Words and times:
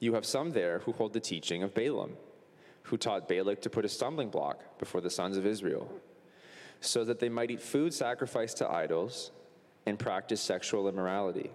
You 0.00 0.14
have 0.14 0.26
some 0.26 0.50
there 0.50 0.80
who 0.80 0.92
hold 0.92 1.12
the 1.12 1.20
teaching 1.20 1.62
of 1.62 1.74
Balaam, 1.74 2.16
who 2.84 2.96
taught 2.96 3.28
Balak 3.28 3.60
to 3.62 3.70
put 3.70 3.84
a 3.84 3.88
stumbling 3.88 4.30
block 4.30 4.78
before 4.78 5.00
the 5.00 5.10
sons 5.10 5.36
of 5.36 5.46
Israel, 5.46 5.88
so 6.80 7.04
that 7.04 7.20
they 7.20 7.28
might 7.28 7.50
eat 7.50 7.60
food 7.60 7.94
sacrificed 7.94 8.56
to 8.56 8.68
idols 8.68 9.30
and 9.86 9.98
practice 9.98 10.40
sexual 10.40 10.88
immorality. 10.88 11.50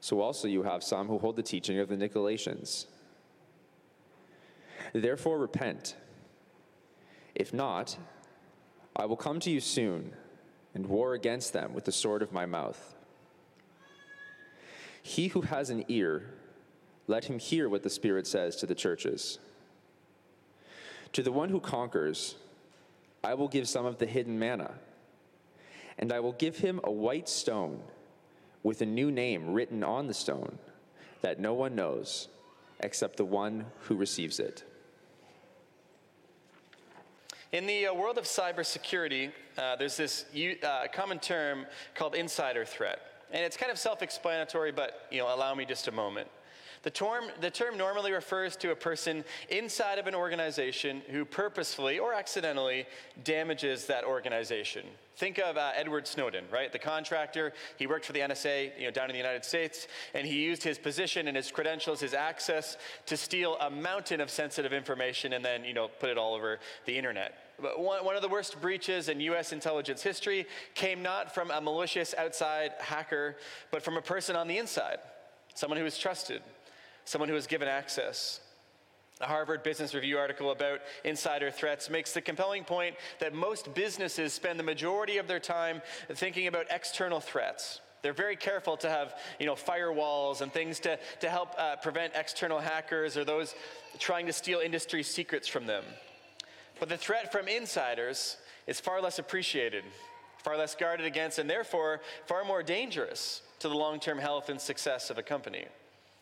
So 0.00 0.20
also 0.20 0.48
you 0.48 0.62
have 0.62 0.82
some 0.82 1.08
who 1.08 1.18
hold 1.18 1.36
the 1.36 1.42
teaching 1.42 1.78
of 1.78 1.88
the 1.88 1.96
Nicolaitans. 1.96 2.86
Therefore 4.92 5.38
repent. 5.38 5.96
If 7.34 7.52
not, 7.52 7.96
I 8.94 9.06
will 9.06 9.16
come 9.16 9.40
to 9.40 9.50
you 9.50 9.60
soon 9.60 10.12
and 10.74 10.86
war 10.86 11.14
against 11.14 11.52
them 11.52 11.72
with 11.72 11.84
the 11.84 11.92
sword 11.92 12.22
of 12.22 12.32
my 12.32 12.46
mouth. 12.46 12.94
He 15.02 15.28
who 15.28 15.42
has 15.42 15.70
an 15.70 15.84
ear, 15.88 16.24
let 17.06 17.24
him 17.24 17.38
hear 17.38 17.68
what 17.68 17.82
the 17.82 17.90
Spirit 17.90 18.26
says 18.26 18.56
to 18.56 18.66
the 18.66 18.74
churches. 18.74 19.38
To 21.14 21.22
the 21.22 21.32
one 21.32 21.48
who 21.48 21.60
conquers, 21.60 22.36
I 23.22 23.34
will 23.34 23.48
give 23.48 23.68
some 23.68 23.86
of 23.86 23.98
the 23.98 24.06
hidden 24.06 24.38
manna, 24.38 24.72
and 25.98 26.12
I 26.12 26.20
will 26.20 26.32
give 26.32 26.58
him 26.58 26.80
a 26.84 26.90
white 26.90 27.28
stone 27.28 27.80
with 28.62 28.80
a 28.80 28.86
new 28.86 29.10
name 29.10 29.52
written 29.52 29.82
on 29.82 30.06
the 30.06 30.14
stone 30.14 30.58
that 31.20 31.40
no 31.40 31.54
one 31.54 31.74
knows 31.74 32.28
except 32.80 33.16
the 33.16 33.24
one 33.24 33.66
who 33.82 33.96
receives 33.96 34.40
it. 34.40 34.64
In 37.52 37.66
the 37.66 37.86
uh, 37.86 37.94
world 37.94 38.16
of 38.16 38.24
cybersecurity, 38.24 39.30
uh, 39.58 39.76
there's 39.76 39.96
this 39.96 40.24
uh, 40.62 40.86
common 40.92 41.18
term 41.18 41.66
called 41.94 42.14
insider 42.14 42.64
threat. 42.64 43.00
And 43.30 43.44
it's 43.44 43.56
kind 43.56 43.70
of 43.70 43.78
self 43.78 44.02
explanatory, 44.02 44.72
but 44.72 45.06
you 45.10 45.18
know, 45.18 45.34
allow 45.34 45.54
me 45.54 45.64
just 45.64 45.86
a 45.86 45.92
moment. 45.92 46.28
The 46.82 46.90
term, 46.90 47.24
the 47.40 47.50
term 47.50 47.78
normally 47.78 48.12
refers 48.12 48.56
to 48.56 48.72
a 48.72 48.76
person 48.76 49.24
inside 49.50 49.98
of 49.98 50.08
an 50.08 50.14
organization 50.16 51.02
who 51.10 51.24
purposefully 51.24 52.00
or 52.00 52.12
accidentally 52.12 52.86
damages 53.22 53.86
that 53.86 54.04
organization. 54.04 54.84
Think 55.14 55.38
of 55.38 55.56
uh, 55.56 55.70
Edward 55.76 56.08
Snowden, 56.08 56.44
right? 56.50 56.72
The 56.72 56.80
contractor. 56.80 57.52
He 57.76 57.86
worked 57.86 58.06
for 58.06 58.12
the 58.12 58.20
NSA, 58.20 58.72
you 58.78 58.86
know, 58.86 58.90
down 58.90 59.10
in 59.10 59.12
the 59.12 59.18
United 59.18 59.44
States, 59.44 59.86
and 60.14 60.26
he 60.26 60.42
used 60.42 60.64
his 60.64 60.78
position 60.78 61.28
and 61.28 61.36
his 61.36 61.52
credentials, 61.52 62.00
his 62.00 62.14
access, 62.14 62.76
to 63.06 63.16
steal 63.16 63.56
a 63.60 63.70
mountain 63.70 64.20
of 64.20 64.30
sensitive 64.30 64.72
information 64.72 65.34
and 65.34 65.44
then, 65.44 65.64
you 65.64 65.74
know, 65.74 65.86
put 65.86 66.10
it 66.10 66.18
all 66.18 66.34
over 66.34 66.58
the 66.86 66.96
internet. 66.96 67.34
But 67.60 67.78
one, 67.78 68.04
one 68.04 68.16
of 68.16 68.22
the 68.22 68.28
worst 68.28 68.60
breaches 68.60 69.08
in 69.08 69.20
U.S. 69.20 69.52
intelligence 69.52 70.02
history 70.02 70.46
came 70.74 71.02
not 71.02 71.32
from 71.32 71.52
a 71.52 71.60
malicious 71.60 72.12
outside 72.18 72.72
hacker, 72.80 73.36
but 73.70 73.82
from 73.82 73.96
a 73.96 74.02
person 74.02 74.34
on 74.34 74.48
the 74.48 74.58
inside, 74.58 74.98
someone 75.54 75.78
who 75.78 75.84
was 75.84 75.96
trusted, 75.96 76.42
someone 77.04 77.28
who 77.28 77.34
was 77.34 77.46
given 77.46 77.68
access. 77.68 78.40
A 79.20 79.26
Harvard 79.26 79.62
Business 79.62 79.94
Review 79.94 80.18
article 80.18 80.50
about 80.50 80.80
insider 81.04 81.50
threats 81.50 81.88
makes 81.88 82.12
the 82.12 82.20
compelling 82.20 82.64
point 82.64 82.96
that 83.20 83.34
most 83.34 83.72
businesses 83.72 84.32
spend 84.32 84.58
the 84.58 84.64
majority 84.64 85.18
of 85.18 85.28
their 85.28 85.38
time 85.38 85.80
thinking 86.12 86.48
about 86.48 86.66
external 86.70 87.20
threats. 87.20 87.80
They're 88.02 88.12
very 88.12 88.34
careful 88.34 88.76
to 88.78 88.90
have, 88.90 89.14
you 89.38 89.46
know, 89.46 89.54
firewalls 89.54 90.40
and 90.40 90.52
things 90.52 90.80
to, 90.80 90.98
to 91.20 91.30
help 91.30 91.54
uh, 91.56 91.76
prevent 91.76 92.14
external 92.16 92.58
hackers 92.58 93.16
or 93.16 93.24
those 93.24 93.54
trying 94.00 94.26
to 94.26 94.32
steal 94.32 94.58
industry 94.58 95.04
secrets 95.04 95.46
from 95.46 95.66
them. 95.66 95.84
But 96.80 96.88
the 96.88 96.96
threat 96.96 97.30
from 97.30 97.46
insiders 97.46 98.38
is 98.66 98.80
far 98.80 99.00
less 99.00 99.20
appreciated, 99.20 99.84
far 100.38 100.56
less 100.56 100.74
guarded 100.74 101.06
against, 101.06 101.38
and 101.38 101.48
therefore 101.48 102.00
far 102.26 102.44
more 102.44 102.64
dangerous 102.64 103.42
to 103.60 103.68
the 103.68 103.76
long 103.76 104.00
term 104.00 104.18
health 104.18 104.48
and 104.48 104.60
success 104.60 105.08
of 105.08 105.16
a 105.16 105.22
company. 105.22 105.66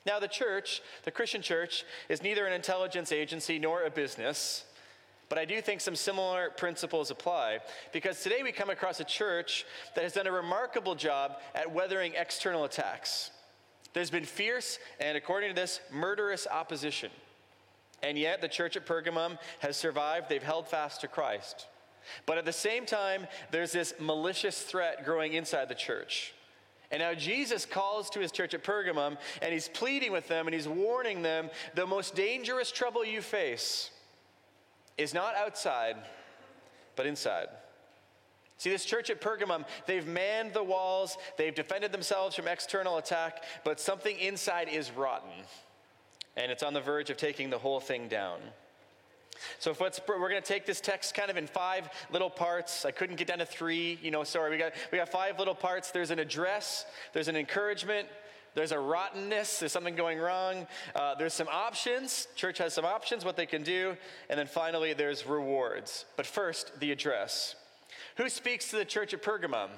Now, 0.07 0.19
the 0.19 0.29
church, 0.29 0.83
the 1.05 1.11
Christian 1.11 1.43
church, 1.43 1.85
is 2.09 2.23
neither 2.23 2.47
an 2.47 2.53
intelligence 2.53 3.13
agency 3.13 3.59
nor 3.59 3.85
a 3.85 3.91
business, 3.91 4.65
but 5.29 5.39
I 5.39 5.45
do 5.45 5.61
think 5.61 5.81
some 5.81 5.95
similar 5.95 6.51
principles 6.51 7.11
apply 7.11 7.61
because 7.93 8.21
today 8.21 8.43
we 8.43 8.51
come 8.51 8.69
across 8.69 8.99
a 8.99 9.05
church 9.05 9.65
that 9.95 10.03
has 10.03 10.13
done 10.13 10.27
a 10.27 10.33
remarkable 10.33 10.97
job 10.97 11.37
at 11.55 11.71
weathering 11.71 12.15
external 12.17 12.65
attacks. 12.65 13.31
There's 13.93 14.11
been 14.11 14.25
fierce 14.25 14.79
and, 14.99 15.17
according 15.17 15.51
to 15.51 15.55
this, 15.55 15.81
murderous 15.91 16.49
opposition. 16.51 17.11
And 18.03 18.19
yet, 18.19 18.41
the 18.41 18.49
church 18.49 18.77
at 18.77 18.87
Pergamum 18.87 19.39
has 19.61 19.77
survived. 19.77 20.29
They've 20.29 20.43
held 20.43 20.67
fast 20.67 21.03
to 21.03 21.09
Christ. 21.09 21.67
But 22.27 22.39
at 22.39 22.45
the 22.45 22.53
same 22.53 22.87
time, 22.87 23.27
there's 23.51 23.73
this 23.73 23.95
malicious 24.01 24.63
threat 24.63 25.05
growing 25.05 25.35
inside 25.35 25.69
the 25.69 25.75
church. 25.75 26.35
And 26.91 27.01
now 27.01 27.15
Jesus 27.15 27.65
calls 27.65 28.11
to 28.11 28.21
his 28.21 28.33
church 28.33 28.53
at 28.53 28.65
Pergamum 28.65 29.17
and 29.43 29.53
he's 29.53 29.69
pleading 29.69 30.11
with 30.11 30.27
them 30.27 30.47
and 30.47 30.55
he's 30.55 30.67
warning 30.67 31.23
them 31.23 31.51
the 31.75 31.87
most 31.87 32.17
dangerous 32.17 32.73
trouble 32.73 33.05
you 33.05 33.23
face 33.23 33.91
is 34.99 35.15
not 35.15 35.35
outside, 35.37 35.97
but 36.97 37.07
inside. 37.07 37.49
See, 38.59 38.69
this 38.69 38.85
church 38.85 39.09
at 39.09 39.23
Pergamum, 39.23 39.65
they've 39.87 40.07
manned 40.07 40.53
the 40.53 40.63
walls, 40.63 41.17
they've 41.39 41.55
defended 41.55 41.93
themselves 41.93 42.37
from 42.37 42.47
external 42.47 42.99
attack, 42.99 43.43
but 43.65 43.81
something 43.81 44.19
inside 44.19 44.69
is 44.69 44.91
rotten. 44.91 45.31
And 46.37 46.53
it's 46.53 46.63
on 46.63 46.75
the 46.75 46.81
verge 46.81 47.09
of 47.09 47.17
taking 47.17 47.49
the 47.49 47.59
whole 47.59 47.81
thing 47.81 48.09
down. 48.09 48.41
So 49.59 49.71
if 49.71 49.81
what's, 49.81 50.01
we're 50.07 50.19
going 50.19 50.43
to 50.43 50.47
take 50.47 50.67
this 50.67 50.81
text 50.81 51.15
kind 51.15 51.31
of 51.31 51.37
in 51.37 51.47
five 51.47 51.89
little 52.13 52.31
parts. 52.31 52.85
I 52.85 52.91
couldn't 52.91 53.17
get 53.17 53.29
down 53.29 53.39
to 53.39 53.47
three, 53.47 53.99
you 54.03 54.11
know, 54.11 54.25
sorry. 54.25 54.51
We 54.51 54.59
got, 54.59 54.73
we 54.93 54.99
got 54.99 55.09
five 55.09 55.39
little 55.39 55.55
parts. 55.55 55.91
There's 55.91 56.11
an 56.11 56.19
address, 56.19 56.87
there's 57.13 57.29
an 57.29 57.37
encouragement, 57.37 58.09
there's 58.55 58.73
a 58.73 58.79
rottenness, 58.79 59.61
there's 59.61 59.73
something 59.73 59.95
going 59.95 60.19
wrong. 60.19 60.67
Uh, 60.95 61.15
there's 61.15 61.35
some 61.35 61.49
options. 61.49 62.27
Church 62.35 62.59
has 62.59 62.75
some 62.75 62.85
options, 62.85 63.25
what 63.25 63.37
they 63.37 63.47
can 63.47 63.63
do. 63.63 63.97
And 64.29 64.39
then 64.39 64.47
finally, 64.47 64.93
there's 64.93 65.27
rewards. 65.27 66.05
But 66.17 66.27
first, 66.27 66.81
the 66.81 66.91
address. 66.91 67.55
Who 68.17 68.29
speaks 68.29 68.71
to 68.71 68.77
the 68.77 68.85
church 68.85 69.15
at 69.15 69.23
Pergamum? 69.23 69.69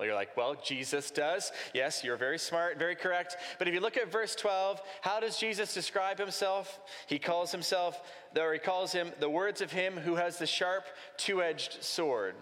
Well, 0.00 0.06
you're 0.06 0.16
like, 0.16 0.34
well, 0.34 0.54
Jesus 0.54 1.10
does. 1.10 1.52
Yes, 1.74 2.02
you're 2.02 2.16
very 2.16 2.38
smart, 2.38 2.78
very 2.78 2.96
correct. 2.96 3.36
But 3.58 3.68
if 3.68 3.74
you 3.74 3.80
look 3.80 3.98
at 3.98 4.10
verse 4.10 4.34
12, 4.34 4.80
how 5.02 5.20
does 5.20 5.36
Jesus 5.36 5.74
describe 5.74 6.18
himself? 6.18 6.80
He 7.06 7.18
calls 7.18 7.52
himself, 7.52 8.00
or 8.34 8.54
he 8.54 8.58
calls 8.58 8.92
him 8.92 9.12
the 9.20 9.28
words 9.28 9.60
of 9.60 9.72
him 9.72 9.98
who 9.98 10.14
has 10.14 10.38
the 10.38 10.46
sharp, 10.46 10.86
two 11.18 11.42
edged 11.42 11.84
sword. 11.84 12.34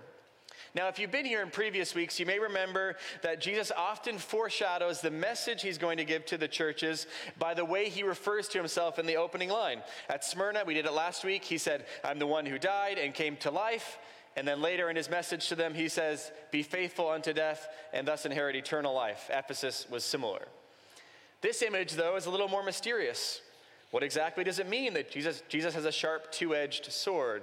Now, 0.73 0.87
if 0.87 1.01
you've 1.01 1.11
been 1.11 1.25
here 1.25 1.43
in 1.43 1.51
previous 1.51 1.97
weeks, 1.97 2.21
you 2.21 2.27
may 2.27 2.39
remember 2.39 2.95
that 3.23 3.41
Jesus 3.41 3.73
often 3.77 4.19
foreshadows 4.19 5.01
the 5.01 5.11
message 5.11 5.61
he's 5.61 5.79
going 5.79 5.97
to 5.97 6.05
give 6.05 6.27
to 6.27 6.39
the 6.39 6.47
churches 6.47 7.09
by 7.41 7.55
the 7.55 7.65
way 7.65 7.89
he 7.89 8.05
refers 8.05 8.47
to 8.51 8.59
himself 8.59 9.01
in 9.01 9.07
the 9.07 9.17
opening 9.17 9.49
line. 9.49 9.83
At 10.09 10.25
Smyrna, 10.25 10.63
we 10.65 10.75
did 10.75 10.87
it 10.87 10.93
last 10.93 11.25
week, 11.25 11.43
he 11.43 11.59
said, 11.59 11.87
I'm 12.05 12.21
the 12.21 12.27
one 12.29 12.47
who 12.47 12.57
died 12.57 12.99
and 12.99 13.13
came 13.13 13.37
to 13.39 13.51
life. 13.51 13.99
And 14.37 14.47
then 14.47 14.63
later 14.63 14.89
in 14.89 14.97
his 14.97 15.11
message 15.11 15.49
to 15.49 15.57
them, 15.57 15.75
he 15.75 15.89
says, 15.89 16.31
Be 16.51 16.63
faithful 16.63 17.09
unto 17.11 17.33
death 17.33 17.69
and 17.93 18.07
thus 18.07 18.25
inherit 18.25 18.57
eternal 18.57 18.95
life. 18.95 19.31
Ephesus 19.33 19.87
was 19.91 20.05
similar. 20.05 20.47
This 21.41 21.63
image, 21.63 21.93
though, 21.93 22.17
is 22.17 22.27
a 22.27 22.31
little 22.31 22.49
more 22.49 22.65
mysterious. 22.65 23.41
What 23.91 24.03
exactly 24.03 24.45
does 24.45 24.59
it 24.59 24.69
mean 24.69 24.95
that 24.95 25.11
Jesus, 25.11 25.43
Jesus 25.49 25.75
has 25.75 25.85
a 25.85 25.93
sharp 25.93 26.31
two 26.31 26.55
edged 26.55 26.93
sword? 26.93 27.43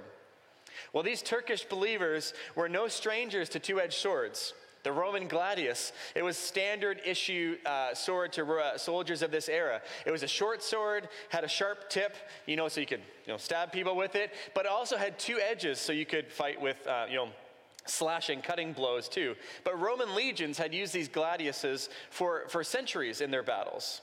Well, 0.92 1.02
these 1.02 1.22
Turkish 1.22 1.64
believers 1.64 2.34
were 2.54 2.68
no 2.68 2.88
strangers 2.88 3.48
to 3.50 3.58
two 3.58 3.80
edged 3.80 3.94
swords 3.94 4.54
the 4.86 4.92
Roman 4.92 5.26
gladius. 5.26 5.92
It 6.14 6.22
was 6.22 6.36
standard 6.36 7.00
issue 7.04 7.56
uh, 7.66 7.92
sword 7.92 8.32
to 8.34 8.44
uh, 8.44 8.78
soldiers 8.78 9.20
of 9.20 9.32
this 9.32 9.48
era. 9.48 9.82
It 10.04 10.12
was 10.12 10.22
a 10.22 10.28
short 10.28 10.62
sword, 10.62 11.08
had 11.28 11.42
a 11.42 11.48
sharp 11.48 11.90
tip, 11.90 12.14
you 12.46 12.54
know, 12.54 12.68
so 12.68 12.80
you 12.80 12.86
could 12.86 13.00
you 13.26 13.32
know, 13.32 13.36
stab 13.36 13.72
people 13.72 13.96
with 13.96 14.14
it, 14.14 14.30
but 14.54 14.64
it 14.64 14.70
also 14.70 14.96
had 14.96 15.18
two 15.18 15.40
edges 15.40 15.80
so 15.80 15.92
you 15.92 16.06
could 16.06 16.30
fight 16.30 16.60
with, 16.60 16.86
uh, 16.86 17.06
you 17.10 17.16
know, 17.16 17.30
slashing, 17.86 18.40
cutting 18.42 18.72
blows 18.72 19.08
too. 19.08 19.34
But 19.64 19.76
Roman 19.80 20.14
legions 20.14 20.56
had 20.56 20.72
used 20.72 20.92
these 20.92 21.08
gladiuses 21.08 21.88
for, 22.10 22.44
for 22.46 22.62
centuries 22.62 23.20
in 23.20 23.32
their 23.32 23.42
battles. 23.42 24.02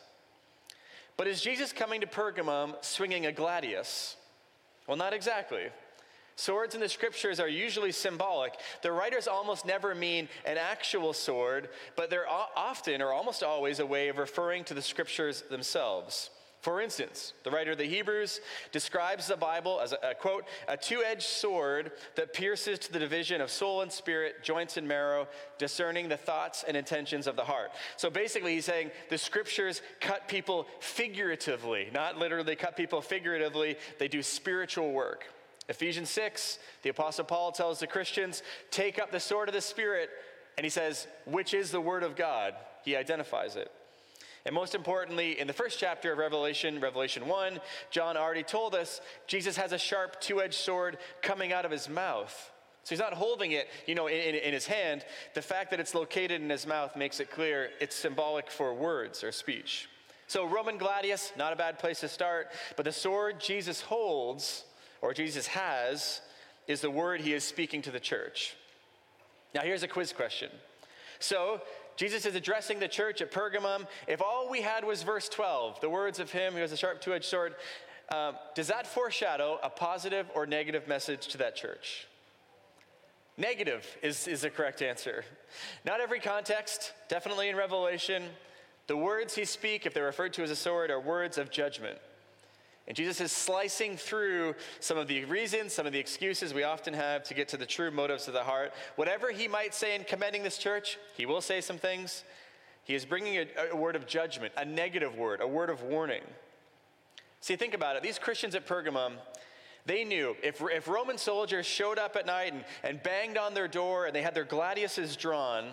But 1.15 1.27
is 1.27 1.39
Jesus 1.39 1.71
coming 1.71 2.01
to 2.01 2.07
Pergamum 2.07 2.75
swinging 2.83 3.25
a 3.25 3.31
gladius? 3.31 4.17
Well, 4.85 4.97
not 4.97 5.13
exactly. 5.13 5.67
Swords 6.35 6.73
in 6.73 6.81
the 6.81 6.89
scriptures 6.89 7.39
are 7.39 7.47
usually 7.47 7.91
symbolic. 7.91 8.53
The 8.81 8.91
writers 8.91 9.27
almost 9.27 9.65
never 9.65 9.93
mean 9.93 10.27
an 10.45 10.57
actual 10.57 11.13
sword, 11.13 11.69
but 11.95 12.09
they're 12.09 12.29
often 12.29 13.01
or 13.01 13.11
almost 13.11 13.43
always 13.43 13.79
a 13.79 13.85
way 13.85 14.09
of 14.09 14.17
referring 14.17 14.63
to 14.65 14.73
the 14.73 14.81
scriptures 14.81 15.43
themselves. 15.49 16.31
For 16.63 16.79
instance, 16.79 17.33
the 17.43 17.51
writer 17.51 17.73
of 17.73 17.77
the 17.77 17.83
Hebrews 17.83 18.39
describes 18.71 19.27
the 19.27 19.35
Bible 19.35 19.81
as 19.81 19.91
a, 19.91 20.11
a 20.11 20.15
quote, 20.15 20.45
a 20.69 20.77
two 20.77 21.03
edged 21.03 21.23
sword 21.23 21.91
that 22.15 22.31
pierces 22.31 22.79
to 22.79 22.93
the 22.93 22.99
division 22.99 23.41
of 23.41 23.51
soul 23.51 23.81
and 23.81 23.91
spirit, 23.91 24.41
joints 24.43 24.77
and 24.77 24.87
marrow, 24.87 25.27
discerning 25.57 26.07
the 26.07 26.15
thoughts 26.15 26.63
and 26.65 26.77
intentions 26.77 27.27
of 27.27 27.35
the 27.35 27.43
heart. 27.43 27.71
So 27.97 28.09
basically, 28.09 28.53
he's 28.53 28.63
saying 28.63 28.91
the 29.09 29.17
scriptures 29.17 29.81
cut 29.99 30.29
people 30.29 30.67
figuratively, 30.79 31.89
not 31.93 32.17
literally 32.17 32.55
cut 32.55 32.77
people 32.77 33.01
figuratively, 33.01 33.75
they 33.99 34.07
do 34.07 34.23
spiritual 34.23 34.93
work. 34.93 35.25
Ephesians 35.69 36.09
6, 36.09 36.59
the 36.81 36.89
Apostle 36.89 37.25
Paul 37.25 37.51
tells 37.51 37.79
the 37.79 37.87
Christians, 37.87 38.43
take 38.69 38.99
up 38.99 39.11
the 39.11 39.19
sword 39.19 39.47
of 39.47 39.55
the 39.55 39.61
Spirit, 39.61 40.09
and 40.57 40.65
he 40.65 40.69
says, 40.69 41.07
which 41.25 41.53
is 41.53 41.71
the 41.71 41.81
Word 41.81 42.03
of 42.03 42.15
God. 42.15 42.53
He 42.83 42.95
identifies 42.95 43.55
it. 43.55 43.71
And 44.45 44.53
most 44.53 44.75
importantly, 44.75 45.39
in 45.39 45.47
the 45.47 45.53
first 45.53 45.79
chapter 45.79 46.11
of 46.11 46.17
Revelation, 46.17 46.81
Revelation 46.81 47.27
1, 47.27 47.61
John 47.91 48.17
already 48.17 48.43
told 48.43 48.75
us 48.75 48.99
Jesus 49.25 49.55
has 49.55 49.71
a 49.71 49.77
sharp 49.77 50.19
two 50.19 50.41
edged 50.41 50.55
sword 50.55 50.97
coming 51.21 51.53
out 51.53 51.63
of 51.63 51.71
his 51.71 51.87
mouth. 51.87 52.51
So 52.83 52.89
he's 52.89 52.99
not 52.99 53.13
holding 53.13 53.53
it, 53.53 53.69
you 53.87 53.95
know, 53.95 54.07
in, 54.07 54.35
in, 54.35 54.53
his 54.53 54.67
hand. 54.67 55.05
The 55.33 55.41
fact 55.41 55.71
that 55.71 55.79
it's 55.79 55.95
located 55.95 56.41
in 56.41 56.49
his 56.49 56.67
mouth 56.67 56.97
makes 56.97 57.21
it 57.21 57.31
clear 57.31 57.69
it's 57.79 57.95
symbolic 57.95 58.51
for 58.51 58.73
words 58.73 59.23
or 59.23 59.31
speech. 59.31 59.87
So 60.27 60.45
Roman 60.45 60.77
gladius, 60.77 61.31
not 61.37 61.53
a 61.53 61.55
bad 61.55 61.79
place 61.79 62.01
to 62.01 62.09
start, 62.09 62.49
but 62.75 62.83
the 62.83 62.91
sword 62.91 63.39
Jesus 63.39 63.79
holds, 63.79 64.65
or 65.03 65.13
Jesus 65.13 65.47
has, 65.47 66.21
is 66.65 66.79
the 66.79 66.89
word 66.89 67.19
he 67.19 67.33
is 67.33 67.43
speaking 67.43 67.81
to 67.81 67.91
the 67.91 67.99
church. 67.99 68.55
Now 69.53 69.61
here's 69.61 69.83
a 69.83 69.87
quiz 69.87 70.13
question. 70.13 70.49
So 71.19 71.61
Jesus 71.97 72.25
is 72.25 72.35
addressing 72.35 72.79
the 72.79 72.87
church 72.87 73.21
at 73.21 73.29
Pergamum. 73.29 73.85
If 74.07 74.21
all 74.21 74.49
we 74.49 74.61
had 74.61 74.85
was 74.85 75.03
verse 75.03 75.27
12, 75.27 75.81
the 75.81 75.89
words 75.89 76.19
of 76.19 76.31
him 76.31 76.53
who 76.53 76.59
has 76.59 76.71
a 76.71 76.77
sharp 76.77 77.01
two 77.01 77.13
edged 77.13 77.25
sword, 77.25 77.55
um, 78.15 78.35
does 78.55 78.67
that 78.67 78.87
foreshadow 78.87 79.59
a 79.61 79.69
positive 79.69 80.25
or 80.33 80.45
negative 80.45 80.87
message 80.87 81.27
to 81.27 81.37
that 81.39 81.57
church? 81.57 82.07
Negative 83.37 83.85
is, 84.01 84.25
is 84.27 84.41
the 84.41 84.49
correct 84.49 84.81
answer. 84.81 85.25
Not 85.85 85.99
every 85.99 86.21
context, 86.21 86.93
definitely 87.09 87.49
in 87.49 87.57
Revelation, 87.57 88.23
the 88.87 88.95
words 88.95 89.35
he 89.35 89.43
speak, 89.43 89.85
if 89.85 89.93
they're 89.93 90.05
referred 90.05 90.33
to 90.33 90.43
as 90.43 90.51
a 90.51 90.55
sword, 90.55 90.91
are 90.91 90.99
words 90.99 91.37
of 91.37 91.51
judgment. 91.51 91.97
And 92.87 92.97
Jesus 92.97 93.21
is 93.21 93.31
slicing 93.31 93.95
through 93.95 94.55
some 94.79 94.97
of 94.97 95.07
the 95.07 95.23
reasons, 95.25 95.73
some 95.73 95.85
of 95.85 95.93
the 95.93 95.99
excuses 95.99 96.53
we 96.53 96.63
often 96.63 96.93
have 96.93 97.23
to 97.23 97.33
get 97.33 97.47
to 97.49 97.57
the 97.57 97.65
true 97.65 97.91
motives 97.91 98.27
of 98.27 98.33
the 98.33 98.43
heart. 98.43 98.73
Whatever 98.97 99.31
he 99.31 99.47
might 99.47 99.73
say 99.73 99.95
in 99.95 100.03
commending 100.03 100.43
this 100.43 100.57
church, 100.57 100.97
he 101.15 101.25
will 101.25 101.39
say 101.39 101.61
some 101.61 101.77
things. 101.77 102.23
He 102.83 102.93
is 102.93 103.05
bringing 103.05 103.37
a, 103.37 103.47
a 103.71 103.75
word 103.75 103.95
of 103.95 104.05
judgment, 104.05 104.53
a 104.57 104.65
negative 104.65 105.15
word, 105.15 105.39
a 105.39 105.47
word 105.47 105.69
of 105.69 105.81
warning. 105.83 106.23
See, 107.39 107.55
think 107.55 107.73
about 107.73 107.95
it. 107.95 108.03
These 108.03 108.19
Christians 108.19 108.53
at 108.53 108.67
Pergamum, 108.67 109.13
they 109.85 110.03
knew 110.03 110.35
if, 110.43 110.61
if 110.61 110.87
Roman 110.87 111.17
soldiers 111.17 111.65
showed 111.65 111.97
up 111.97 112.17
at 112.17 112.25
night 112.25 112.53
and, 112.53 112.65
and 112.83 113.01
banged 113.01 113.37
on 113.37 113.53
their 113.53 113.69
door 113.69 114.05
and 114.05 114.15
they 114.15 114.21
had 114.21 114.35
their 114.35 114.45
gladiuses 114.45 115.17
drawn, 115.17 115.71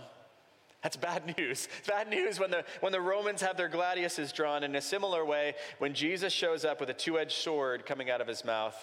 that's 0.82 0.96
bad 0.96 1.34
news. 1.38 1.68
It's 1.78 1.88
bad 1.88 2.08
news 2.08 2.40
when 2.40 2.50
the, 2.50 2.64
when 2.80 2.92
the 2.92 3.00
Romans 3.00 3.42
have 3.42 3.56
their 3.56 3.68
gladiuses 3.68 4.32
drawn. 4.32 4.64
In 4.64 4.74
a 4.74 4.80
similar 4.80 5.24
way, 5.24 5.54
when 5.78 5.92
Jesus 5.92 6.32
shows 6.32 6.64
up 6.64 6.80
with 6.80 6.88
a 6.88 6.94
two 6.94 7.18
edged 7.18 7.32
sword 7.32 7.84
coming 7.84 8.10
out 8.10 8.20
of 8.20 8.26
his 8.26 8.44
mouth, 8.44 8.76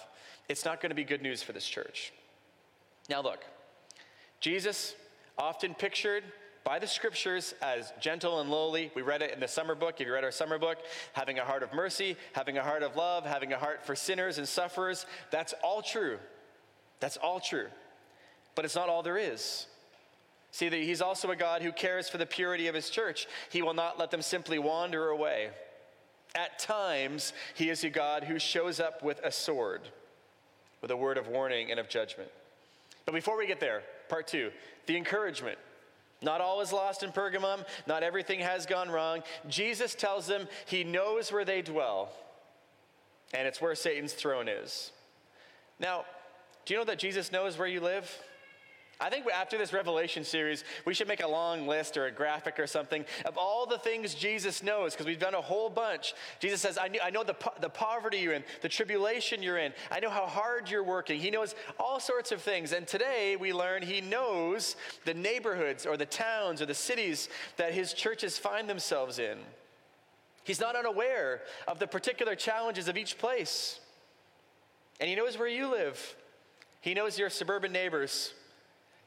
it's 0.48 0.64
not 0.64 0.80
going 0.80 0.92
to 0.92 0.96
be 0.96 1.04
good 1.04 1.22
news 1.22 1.42
for 1.42 1.54
this 1.54 1.68
church. 1.68 2.14
Now, 3.10 3.22
look, 3.22 3.44
Jesus, 4.40 4.96
often 5.38 5.74
pictured 5.74 6.24
by 6.64 6.78
the 6.80 6.88
scriptures 6.88 7.56
as 7.62 7.94
gentle 8.00 8.42
and 8.42 8.52
lowly. 8.52 8.92
We 8.94 9.02
read 9.02 9.22
it 9.22 9.34
in 9.34 9.40
the 9.40 9.48
summer 9.48 9.74
book. 9.74 9.96
If 10.00 10.06
you 10.06 10.14
read 10.14 10.24
our 10.24 10.32
summer 10.32 10.60
book, 10.60 10.78
having 11.14 11.40
a 11.40 11.46
heart 11.46 11.64
of 11.64 11.74
mercy, 11.74 12.16
having 12.34 12.58
a 12.58 12.64
heart 12.64 12.84
of 12.84 12.96
love, 12.96 13.26
having 13.26 13.54
a 13.54 13.58
heart 13.58 13.86
for 13.86 13.96
sinners 13.96 14.38
and 14.38 14.48
sufferers. 14.48 15.06
That's 15.32 15.54
all 15.64 15.82
true. 15.82 16.20
That's 17.00 17.18
all 17.18 17.40
true. 17.40 17.68
But 18.54 18.66
it's 18.66 18.76
not 18.76 18.90
all 18.90 19.02
there 19.02 19.18
is. 19.18 19.68
See, 20.58 20.70
that 20.70 20.82
he's 20.82 21.04
also 21.04 21.30
a 21.30 21.36
God 21.36 21.62
who 21.62 21.72
cares 21.72 22.10
for 22.10 22.18
the 22.18 22.26
purity 22.26 22.66
of 22.66 22.74
his 22.74 22.90
church. 22.90 23.28
He 23.52 23.62
will 23.62 23.76
not 23.76 24.00
let 24.00 24.10
them 24.10 24.24
simply 24.24 24.58
wander 24.58 25.10
away. 25.10 25.52
At 26.34 26.58
times, 26.58 27.32
he 27.54 27.70
is 27.70 27.84
a 27.84 27.92
God 27.92 28.24
who 28.24 28.40
shows 28.40 28.80
up 28.80 29.04
with 29.04 29.20
a 29.24 29.32
sword, 29.32 29.82
with 30.82 30.90
a 30.90 30.98
word 30.98 31.20
of 31.20 31.28
warning 31.28 31.70
and 31.70 31.80
of 31.80 31.90
judgment. 31.90 32.32
But 33.06 33.14
before 33.14 33.38
we 33.38 33.46
get 33.46 33.60
there, 33.60 33.84
part 34.10 34.26
two 34.26 34.50
the 34.88 34.98
encouragement. 34.98 35.60
Not 36.24 36.42
all 36.42 36.60
is 36.62 36.74
lost 36.74 37.04
in 37.04 37.12
Pergamum, 37.12 37.64
not 37.86 38.02
everything 38.02 38.40
has 38.40 38.66
gone 38.66 38.90
wrong. 38.90 39.22
Jesus 39.48 39.94
tells 39.94 40.26
them 40.26 40.48
he 40.66 40.84
knows 40.84 41.32
where 41.32 41.46
they 41.46 41.62
dwell, 41.62 42.10
and 43.32 43.48
it's 43.48 43.62
where 43.62 43.76
Satan's 43.76 44.14
throne 44.14 44.48
is. 44.48 44.92
Now, 45.80 46.06
do 46.66 46.74
you 46.74 46.80
know 46.80 46.86
that 46.86 46.98
Jesus 46.98 47.32
knows 47.32 47.60
where 47.60 47.68
you 47.68 47.80
live? 47.80 48.12
I 49.00 49.12
think 49.12 49.28
after 49.28 49.60
this 49.60 49.74
Revelation 49.74 50.24
series, 50.24 50.64
we 50.86 50.96
should 50.96 51.08
make 51.08 51.22
a 51.22 51.28
long 51.28 51.68
list 51.68 51.98
or 51.98 52.08
a 52.08 52.12
graphic 52.12 52.60
or 52.60 52.66
something 52.66 53.06
of 53.26 53.38
all 53.38 53.68
the 53.68 53.78
things 53.78 54.16
Jesus 54.16 54.64
knows, 54.64 54.94
because 54.94 55.06
we've 55.06 55.20
done 55.20 55.36
a 55.36 55.42
whole 55.42 55.70
bunch. 55.70 56.16
Jesus 56.40 56.62
says, 56.62 56.80
I, 56.80 56.90
I 57.04 57.12
know 57.12 57.24
the, 57.24 57.36
po- 57.36 57.54
the 57.62 57.70
poverty 57.70 58.18
you're 58.18 58.34
in, 58.34 58.44
the 58.62 58.70
tribulation 58.70 59.44
you're 59.44 59.60
in, 59.60 59.72
I 59.92 60.00
know 60.00 60.10
how 60.10 60.26
hard 60.26 60.72
you're 60.72 60.84
working. 60.84 61.20
He 61.20 61.30
knows 61.30 61.54
all 61.80 62.00
sorts 62.00 62.32
of 62.32 62.42
things. 62.42 62.72
And 62.72 62.88
today 62.88 63.36
we 63.40 63.54
learn 63.54 63.84
He 63.84 64.02
knows 64.02 64.76
the 65.06 65.14
neighborhoods 65.14 65.86
or 65.86 65.96
the 65.96 66.08
towns 66.08 66.60
or 66.60 66.66
the 66.66 66.74
cities 66.74 67.30
that 67.58 67.74
His 67.74 67.94
churches 67.94 68.40
find 68.40 68.68
themselves 68.68 69.20
in. 69.20 69.38
He's 70.44 70.60
not 70.60 70.76
unaware 70.76 71.42
of 71.68 71.78
the 71.78 71.88
particular 71.88 72.34
challenges 72.34 72.88
of 72.88 72.98
each 72.98 73.20
place. 73.20 73.80
And 75.00 75.08
He 75.08 75.16
knows 75.16 75.38
where 75.38 75.48
you 75.48 75.70
live, 75.70 76.16
He 76.82 76.96
knows 76.96 77.20
your 77.20 77.30
suburban 77.30 77.72
neighbors. 77.72 78.34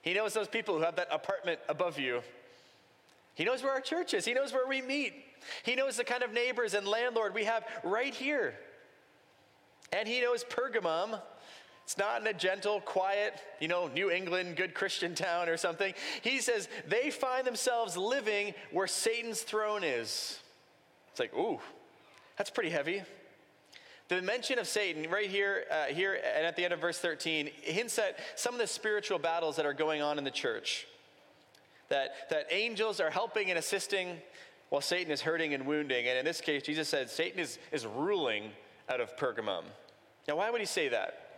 He 0.02 0.14
knows 0.14 0.32
those 0.32 0.49
people 0.49 0.76
who 0.76 0.82
have 0.82 0.97
that 0.97 1.08
apartment 1.11 1.61
above 1.69 1.99
you. 1.99 2.23
He 3.35 3.44
knows 3.44 3.62
where 3.62 3.73
our 3.73 3.81
church 3.81 4.14
is. 4.14 4.25
He 4.25 4.35
knows 4.35 4.52
where 4.52 4.67
we 4.67 4.82
meet. 4.82 5.14
He 5.62 5.75
knows 5.75 5.97
the 5.97 6.05
kind 6.05 6.23
of 6.23 6.32
neighbors 6.32 6.75
and 6.75 6.87
landlord 6.87 7.35
we 7.35 7.44
have 7.44 7.64
right 7.82 8.14
here. 8.14 8.55
And 9.93 10.06
he 10.06 10.20
knows 10.20 10.44
Pergamum. 10.44 11.20
It's 11.85 11.99
not 11.99 12.20
in 12.20 12.26
a 12.26 12.32
gentle, 12.32 12.81
quiet, 12.81 13.41
you 13.58 13.67
know, 13.67 13.88
New 13.88 14.11
England, 14.11 14.56
good 14.56 14.75
Christian 14.75 15.14
town 15.14 15.49
or 15.49 15.56
something. 15.56 15.93
He 16.23 16.41
says 16.41 16.69
they 16.87 17.11
find 17.11 17.47
themselves 17.47 17.97
living 17.97 18.55
where 18.70 18.87
Satan's 18.87 19.43
throne 19.43 19.82
is. 19.82 20.38
It's 21.11 21.19
like, 21.19 21.35
ooh, 21.35 21.58
that's 22.37 22.50
pretty 22.50 22.71
heavy. 22.71 23.02
The 24.11 24.21
mention 24.21 24.59
of 24.59 24.67
Satan 24.67 25.09
right 25.09 25.31
here, 25.31 25.67
uh, 25.71 25.85
here 25.85 26.14
and 26.14 26.45
at 26.45 26.57
the 26.57 26.64
end 26.64 26.75
of 26.75 26.81
verse 26.81 26.99
13 26.99 27.49
hints 27.62 27.97
at 27.97 28.19
some 28.35 28.52
of 28.52 28.59
the 28.59 28.67
spiritual 28.67 29.21
battles 29.21 29.55
that 29.55 29.64
are 29.64 29.73
going 29.73 30.02
on 30.02 30.19
in 30.19 30.25
the 30.25 30.33
church. 30.33 30.88
That, 31.90 32.29
that 32.29 32.47
angels 32.50 32.99
are 32.99 33.11
helping 33.11 33.50
and 33.50 33.59
assisting 33.59 34.17
while 34.69 34.81
Satan 34.81 35.12
is 35.12 35.21
hurting 35.21 35.55
and 35.55 35.64
wounding. 35.64 36.09
And 36.09 36.19
in 36.19 36.25
this 36.25 36.40
case, 36.40 36.64
Jesus 36.64 36.88
said 36.88 37.09
Satan 37.09 37.38
is, 37.38 37.61
is 37.71 37.87
ruling 37.87 38.50
out 38.88 39.00
of 39.00 39.17
Pergamum. 39.17 39.62
Now, 40.26 40.38
why 40.38 40.50
would 40.50 40.61
he 40.61 40.67
say 40.67 40.88
that? 40.88 41.29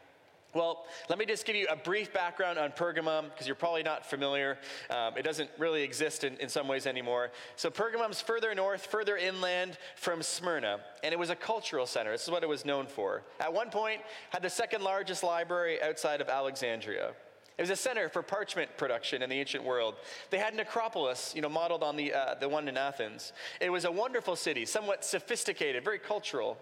Well, 0.54 0.84
let 1.08 1.18
me 1.18 1.24
just 1.24 1.46
give 1.46 1.56
you 1.56 1.66
a 1.70 1.76
brief 1.76 2.12
background 2.12 2.58
on 2.58 2.72
Pergamum 2.72 3.30
because 3.30 3.46
you're 3.46 3.56
probably 3.56 3.82
not 3.82 4.04
familiar. 4.04 4.58
Um, 4.90 5.16
it 5.16 5.22
doesn't 5.22 5.48
really 5.56 5.82
exist 5.82 6.24
in, 6.24 6.36
in 6.36 6.50
some 6.50 6.68
ways 6.68 6.86
anymore. 6.86 7.30
So, 7.56 7.70
Pergamum's 7.70 8.20
further 8.20 8.54
north, 8.54 8.84
further 8.84 9.16
inland 9.16 9.78
from 9.96 10.22
Smyrna, 10.22 10.80
and 11.02 11.12
it 11.14 11.18
was 11.18 11.30
a 11.30 11.36
cultural 11.36 11.86
center. 11.86 12.12
This 12.12 12.24
is 12.24 12.30
what 12.30 12.42
it 12.42 12.50
was 12.50 12.66
known 12.66 12.86
for. 12.86 13.22
At 13.40 13.52
one 13.52 13.70
point, 13.70 14.02
had 14.28 14.42
the 14.42 14.50
second 14.50 14.82
largest 14.82 15.22
library 15.22 15.82
outside 15.82 16.20
of 16.20 16.28
Alexandria. 16.28 17.12
It 17.56 17.62
was 17.62 17.70
a 17.70 17.76
center 17.76 18.10
for 18.10 18.22
parchment 18.22 18.76
production 18.76 19.22
in 19.22 19.30
the 19.30 19.36
ancient 19.36 19.64
world. 19.64 19.94
They 20.28 20.38
had 20.38 20.52
an 20.52 20.60
Acropolis, 20.60 21.32
you 21.34 21.40
know, 21.40 21.48
modeled 21.48 21.82
on 21.82 21.96
the, 21.96 22.12
uh, 22.12 22.34
the 22.34 22.48
one 22.48 22.68
in 22.68 22.76
Athens. 22.76 23.32
It 23.58 23.70
was 23.70 23.86
a 23.86 23.92
wonderful 23.92 24.36
city, 24.36 24.66
somewhat 24.66 25.02
sophisticated, 25.02 25.82
very 25.82 25.98
cultural. 25.98 26.58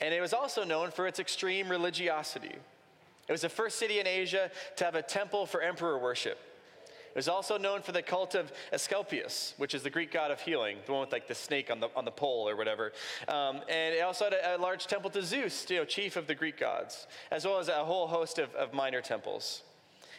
And 0.00 0.14
it 0.14 0.20
was 0.20 0.32
also 0.32 0.64
known 0.64 0.90
for 0.90 1.06
its 1.06 1.18
extreme 1.18 1.68
religiosity. 1.68 2.56
It 3.28 3.32
was 3.32 3.42
the 3.42 3.48
first 3.48 3.78
city 3.78 4.00
in 4.00 4.06
Asia 4.06 4.50
to 4.76 4.84
have 4.84 4.94
a 4.94 5.02
temple 5.02 5.46
for 5.46 5.60
emperor 5.60 5.98
worship. 5.98 6.38
It 7.10 7.16
was 7.16 7.28
also 7.28 7.58
known 7.58 7.82
for 7.82 7.92
the 7.92 8.02
cult 8.02 8.34
of 8.34 8.52
Asclepius, 8.72 9.54
which 9.56 9.74
is 9.74 9.82
the 9.82 9.90
Greek 9.90 10.12
god 10.12 10.30
of 10.30 10.40
healing, 10.40 10.78
the 10.86 10.92
one 10.92 11.00
with 11.02 11.12
like 11.12 11.26
the 11.26 11.34
snake 11.34 11.70
on 11.70 11.80
the, 11.80 11.88
on 11.96 12.04
the 12.04 12.10
pole 12.10 12.48
or 12.48 12.56
whatever. 12.56 12.92
Um, 13.26 13.60
and 13.68 13.94
it 13.94 14.02
also 14.02 14.24
had 14.24 14.34
a, 14.34 14.56
a, 14.56 14.58
large 14.58 14.86
temple 14.86 15.10
to 15.10 15.22
Zeus, 15.22 15.68
you 15.68 15.78
know, 15.78 15.84
chief 15.84 16.16
of 16.16 16.26
the 16.26 16.34
Greek 16.34 16.58
gods, 16.58 17.06
as 17.30 17.44
well 17.44 17.58
as 17.58 17.68
a 17.68 17.84
whole 17.84 18.06
host 18.06 18.38
of, 18.38 18.54
of 18.54 18.72
minor 18.72 19.00
temples. 19.00 19.62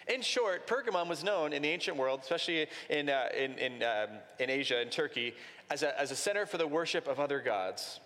In 0.08 0.22
short, 0.22 0.68
Pergamum 0.68 1.08
was 1.08 1.24
known 1.24 1.54
in 1.54 1.62
the 1.62 1.70
ancient 1.70 1.96
world, 1.96 2.22
especially 2.24 2.68
in, 2.90 3.10
uh, 3.10 3.28
in, 3.38 3.54
in, 3.60 3.84
um, 3.84 4.10
in 4.40 4.50
Asia 4.50 4.80
and 4.80 4.92
Turkey, 4.92 5.36
as 5.70 5.84
a, 5.84 6.00
as 6.00 6.12
a 6.12 6.16
center 6.16 6.48
for 6.48 6.58
the 6.58 6.68
worship 6.68 7.08
of 7.08 7.20
other 7.20 7.40
gods. 7.40 8.00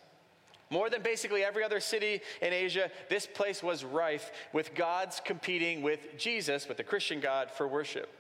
More 0.74 0.90
than 0.90 1.04
basically 1.04 1.44
every 1.44 1.64
other 1.64 1.80
city 1.80 2.20
in 2.42 2.52
Asia, 2.52 2.90
this 3.08 3.28
place 3.28 3.62
was 3.62 3.84
rife 3.84 4.32
with 4.54 4.74
gods 4.74 5.22
competing 5.24 5.84
with 5.84 6.18
Jesus, 6.18 6.68
with 6.68 6.78
the 6.78 6.84
Christian 6.84 7.20
God, 7.20 7.52
for 7.52 7.68
worship. 7.68 8.12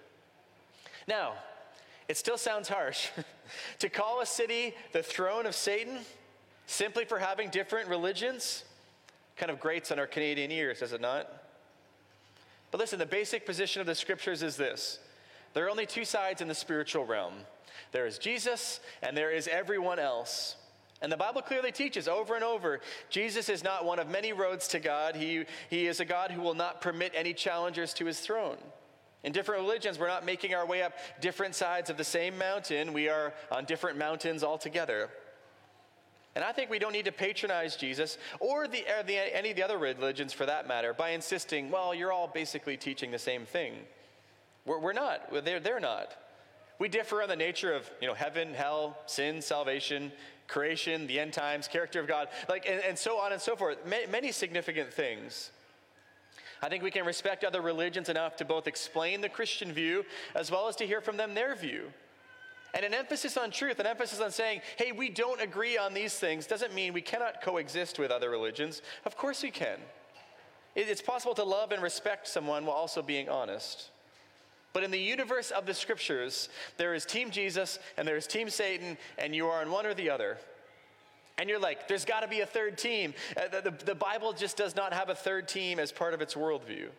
Now, 1.08 1.34
it 2.08 2.16
still 2.16 2.38
sounds 2.38 2.70
harsh 2.70 3.10
to 3.80 3.90
call 3.90 4.22
a 4.22 4.26
city 4.28 4.76
the 4.92 5.02
throne 5.02 5.48
of 5.48 5.56
Satan 5.56 5.98
simply 6.68 7.06
for 7.06 7.18
having 7.18 7.50
different 7.50 7.90
religions 7.90 8.66
kind 9.36 9.52
of 9.52 9.60
grates 9.60 9.92
on 9.92 9.98
our 9.98 10.06
Canadian 10.06 10.52
ears, 10.52 10.82
does 10.82 10.94
it 10.94 11.02
not? 11.02 11.28
But 12.70 12.80
listen, 12.80 13.00
the 13.00 13.08
basic 13.08 13.48
position 13.48 13.80
of 13.80 13.88
the 13.88 13.96
scriptures 13.96 14.44
is 14.44 14.58
this 14.58 15.00
there 15.56 15.66
are 15.66 15.72
only 15.72 15.88
two 15.88 16.06
sides 16.06 16.40
in 16.40 16.48
the 16.48 16.54
spiritual 16.54 17.04
realm 17.04 17.34
there 17.94 18.08
is 18.08 18.18
Jesus, 18.18 18.80
and 19.02 19.16
there 19.16 19.32
is 19.32 19.48
everyone 19.48 20.00
else. 20.00 20.56
And 21.04 21.12
the 21.12 21.18
Bible 21.18 21.42
clearly 21.42 21.74
teaches 21.74 22.08
over 22.08 22.34
and 22.34 22.46
over 22.46 22.80
Jesus 23.10 23.50
is 23.50 23.62
not 23.62 23.84
one 23.84 24.00
of 24.00 24.08
many 24.08 24.32
roads 24.32 24.70
to 24.70 24.80
God. 24.80 25.18
He, 25.18 25.44
he 25.70 25.86
is 25.86 26.00
a 26.00 26.06
God 26.06 26.32
who 26.32 26.42
will 26.42 26.54
not 26.54 26.80
permit 26.80 27.12
any 27.14 27.34
challengers 27.34 27.94
to 27.96 28.06
his 28.06 28.22
throne. 28.22 28.56
In 29.24 29.34
different 29.34 29.62
religions, 29.62 30.00
we're 30.00 30.08
not 30.08 30.26
making 30.26 30.56
our 30.56 30.66
way 30.66 30.82
up 30.82 30.94
different 31.20 31.56
sides 31.56 31.90
of 31.90 31.98
the 31.98 32.04
same 32.06 32.38
mountain, 32.38 32.94
we 32.94 33.10
are 33.10 33.34
on 33.52 33.66
different 33.66 33.98
mountains 33.98 34.44
altogether. 34.44 35.10
And 36.36 36.44
I 36.44 36.52
think 36.52 36.70
we 36.70 36.80
don't 36.80 36.94
need 36.94 37.06
to 37.06 37.12
patronize 37.12 37.76
Jesus 37.76 38.18
or, 38.40 38.68
the, 38.68 38.84
or 38.98 39.04
the, 39.04 39.16
any 39.36 39.52
of 39.52 39.56
the 39.56 39.64
other 39.64 39.78
religions 39.78 40.34
for 40.34 40.46
that 40.46 40.68
matter 40.68 40.94
by 40.94 41.10
insisting, 41.10 41.70
well, 41.70 41.94
you're 41.94 42.12
all 42.12 42.28
basically 42.28 42.76
teaching 42.76 43.12
the 43.12 43.20
same 43.20 43.46
thing. 43.46 43.74
We're, 44.66 44.80
we're 44.80 44.94
not. 44.94 45.32
They're, 45.44 45.60
they're 45.60 45.80
not. 45.80 46.16
We 46.80 46.90
differ 46.90 47.22
on 47.22 47.30
the 47.30 47.36
nature 47.36 47.74
of 47.74 47.90
you 48.02 48.08
know, 48.08 48.14
heaven, 48.14 48.54
hell, 48.54 48.98
sin, 49.06 49.42
salvation, 49.42 50.12
creation, 50.54 51.08
the 51.08 51.20
end 51.20 51.34
times, 51.34 51.68
character 51.68 52.00
of 52.00 52.08
God, 52.08 52.28
like, 52.48 52.70
and, 52.70 52.80
and 52.82 52.98
so 52.98 53.18
on 53.18 53.34
and 53.34 53.42
so 53.42 53.56
forth. 53.56 53.84
Many, 53.88 54.06
many 54.06 54.32
significant 54.32 54.94
things. 54.94 55.50
I 56.62 56.70
think 56.70 56.84
we 56.84 56.92
can 56.92 57.06
respect 57.06 57.44
other 57.44 57.62
religions 57.62 58.08
enough 58.08 58.36
to 58.38 58.46
both 58.46 58.68
explain 58.68 59.20
the 59.20 59.30
Christian 59.30 59.74
view 59.74 60.06
as 60.36 60.52
well 60.52 60.68
as 60.68 60.76
to 60.78 60.86
hear 60.86 61.02
from 61.02 61.18
them 61.18 61.34
their 61.34 61.56
view. 61.56 61.92
And 62.76 62.86
an 62.86 62.94
emphasis 62.94 63.36
on 63.36 63.50
truth, 63.50 63.80
an 63.80 63.88
emphasis 63.88 64.20
on 64.22 64.32
saying, 64.32 64.62
hey, 64.78 64.92
we 64.92 65.10
don't 65.10 65.42
agree 65.42 65.78
on 65.78 65.94
these 65.94 66.14
things, 66.14 66.46
doesn't 66.46 66.74
mean 66.74 66.94
we 66.94 67.02
cannot 67.02 67.42
coexist 67.42 67.98
with 67.98 68.12
other 68.12 68.30
religions. 68.30 68.84
Of 69.06 69.18
course 69.18 69.42
we 69.42 69.52
can. 69.52 69.80
It's 70.76 71.02
possible 71.02 71.36
to 71.36 71.44
love 71.44 71.72
and 71.72 71.82
respect 71.84 72.28
someone 72.28 72.66
while 72.66 72.76
also 72.76 73.02
being 73.02 73.28
honest. 73.28 73.90
But 74.74 74.84
in 74.84 74.92
the 74.92 75.00
universe 75.00 75.52
of 75.52 75.68
the 75.68 75.74
scriptures, 75.74 76.50
there 76.78 76.96
is 76.96 77.06
Team 77.06 77.30
Jesus 77.30 77.80
and 77.96 78.08
there 78.08 78.18
is 78.18 78.26
Team 78.26 78.50
Satan, 78.50 78.98
and 79.20 79.36
you 79.36 79.48
are 79.48 79.62
on 79.62 79.72
one 79.72 79.86
or 79.86 79.94
the 79.94 80.10
other. 80.10 80.38
And 81.38 81.50
you're 81.50 81.60
like, 81.60 81.88
there's 81.88 82.06
got 82.06 82.22
to 82.22 82.28
be 82.28 82.42
a 82.42 82.46
third 82.46 82.78
team. 82.78 83.14
Uh, 83.38 83.48
the, 83.48 83.72
the, 83.72 83.86
the, 83.86 83.96
Bible 83.96 84.34
just 84.34 84.58
does 84.58 84.76
not 84.76 84.94
have 84.94 85.10
a 85.10 85.16
third 85.16 85.48
team 85.48 85.80
as 85.80 85.92
part 85.92 86.14
of 86.14 86.22
its 86.22 86.36
worldview. 86.36 86.90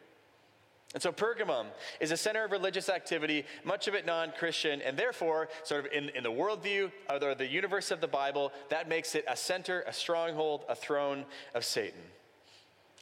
And 0.93 1.03
so 1.03 1.11
Pergamum 1.11 1.67
is 2.01 2.13
a 2.13 2.17
center 2.17 2.45
of 2.45 2.53
religious 2.53 2.89
activity, 2.89 3.45
much 3.65 3.89
of 3.89 3.95
it 3.95 4.07
non 4.07 4.33
Christian, 4.39 4.81
and 4.83 4.97
therefore, 4.97 5.49
sort 5.65 5.87
of 5.87 5.93
in, 5.93 6.09
in 6.11 6.23
the 6.23 6.31
worldview 6.31 6.91
or 7.11 7.35
the 7.35 7.47
universe 7.47 7.91
of 7.91 8.01
the 8.01 8.09
Bible, 8.09 8.53
that 8.71 8.89
makes 8.89 9.17
it 9.17 9.25
a 9.29 9.37
center, 9.37 9.83
a 9.89 9.93
stronghold, 9.93 10.65
a 10.69 10.75
throne 10.75 11.25
of 11.55 11.65
Satan. 11.65 12.01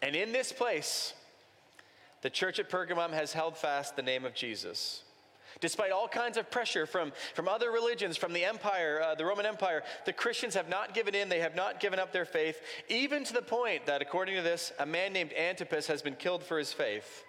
And 0.01 0.17
in 0.17 0.33
this 0.33 0.53
place, 0.53 1.15
the 2.23 2.31
church 2.31 2.59
at 2.59 2.71
Pergamum 2.71 3.11
has 3.13 3.33
held 3.33 3.57
fast 3.57 3.97
the 3.97 4.03
name 4.03 4.25
of 4.25 4.35
Jesus. 4.35 5.03
Despite 5.61 5.93
all 5.93 6.09
kinds 6.09 6.37
of 6.39 6.51
pressure 6.51 6.87
from, 6.87 7.13
from 7.35 7.47
other 7.47 7.71
religions, 7.71 8.17
from 8.17 8.33
the 8.33 8.45
empire, 8.45 9.03
uh, 9.05 9.15
the 9.15 9.25
Roman 9.25 9.45
Empire, 9.45 9.83
the 10.07 10.13
Christians 10.13 10.55
have 10.55 10.69
not 10.69 10.95
given 10.95 11.15
in. 11.15 11.29
They 11.29 11.41
have 11.41 11.55
not 11.55 11.79
given 11.79 11.99
up 11.99 12.13
their 12.13 12.25
faith, 12.25 12.61
even 12.89 13.23
to 13.25 13.35
the 13.35 13.43
point 13.43 13.87
that, 13.87 14.01
according 14.01 14.37
to 14.37 14.43
this, 14.43 14.73
a 14.79 14.87
man 14.87 15.13
named 15.13 15.33
Antipas 15.35 15.87
has 15.89 16.01
been 16.01 16.15
killed 16.15 16.43
for 16.43 16.59
his 16.59 16.73
faith. 16.73 17.25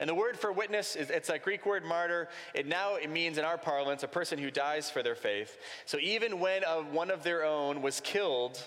And 0.00 0.08
the 0.08 0.14
word 0.14 0.38
for 0.38 0.52
witness 0.52 0.96
is 0.96 1.10
it's 1.10 1.28
a 1.28 1.38
Greek 1.38 1.66
word 1.66 1.84
martyr. 1.84 2.28
It 2.54 2.66
now 2.66 2.96
it 2.96 3.10
means 3.10 3.38
in 3.38 3.44
our 3.44 3.58
parlance 3.58 4.02
a 4.02 4.08
person 4.08 4.38
who 4.38 4.50
dies 4.50 4.90
for 4.90 5.02
their 5.02 5.14
faith. 5.14 5.56
So 5.86 5.98
even 6.00 6.40
when 6.40 6.64
a, 6.64 6.82
one 6.82 7.10
of 7.10 7.22
their 7.22 7.44
own 7.44 7.80
was 7.80 8.00
killed, 8.00 8.60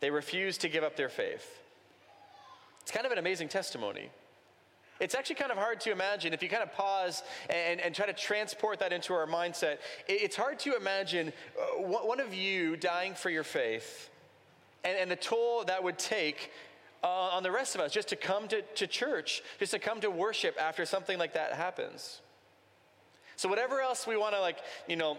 they 0.00 0.10
refused 0.10 0.60
to 0.60 0.68
give 0.68 0.84
up 0.84 0.96
their 0.96 1.08
faith. 1.08 1.58
It's 2.82 2.92
kind 2.92 3.06
of 3.06 3.12
an 3.12 3.18
amazing 3.18 3.48
testimony. 3.48 4.10
It's 5.02 5.16
actually 5.16 5.34
kind 5.34 5.50
of 5.50 5.58
hard 5.58 5.80
to 5.80 5.90
imagine 5.90 6.32
if 6.32 6.44
you 6.44 6.48
kind 6.48 6.62
of 6.62 6.72
pause 6.72 7.24
and, 7.50 7.80
and 7.80 7.92
try 7.92 8.06
to 8.06 8.12
transport 8.12 8.78
that 8.78 8.92
into 8.92 9.12
our 9.14 9.26
mindset. 9.26 9.78
It's 10.06 10.36
hard 10.36 10.60
to 10.60 10.76
imagine 10.76 11.32
uh, 11.58 11.82
one 11.82 12.20
of 12.20 12.32
you 12.32 12.76
dying 12.76 13.14
for 13.14 13.28
your 13.28 13.42
faith 13.42 14.10
and, 14.84 14.96
and 14.96 15.10
the 15.10 15.16
toll 15.16 15.64
that 15.64 15.82
would 15.82 15.98
take 15.98 16.52
uh, 17.02 17.08
on 17.08 17.42
the 17.42 17.50
rest 17.50 17.74
of 17.74 17.80
us 17.80 17.90
just 17.90 18.06
to 18.10 18.16
come 18.16 18.46
to, 18.46 18.62
to 18.62 18.86
church, 18.86 19.42
just 19.58 19.72
to 19.72 19.80
come 19.80 20.00
to 20.02 20.08
worship 20.08 20.56
after 20.60 20.86
something 20.86 21.18
like 21.18 21.34
that 21.34 21.54
happens. 21.54 22.20
So, 23.34 23.48
whatever 23.48 23.80
else 23.80 24.06
we 24.06 24.16
want 24.16 24.36
to, 24.36 24.40
like, 24.40 24.58
you 24.86 24.94
know, 24.94 25.18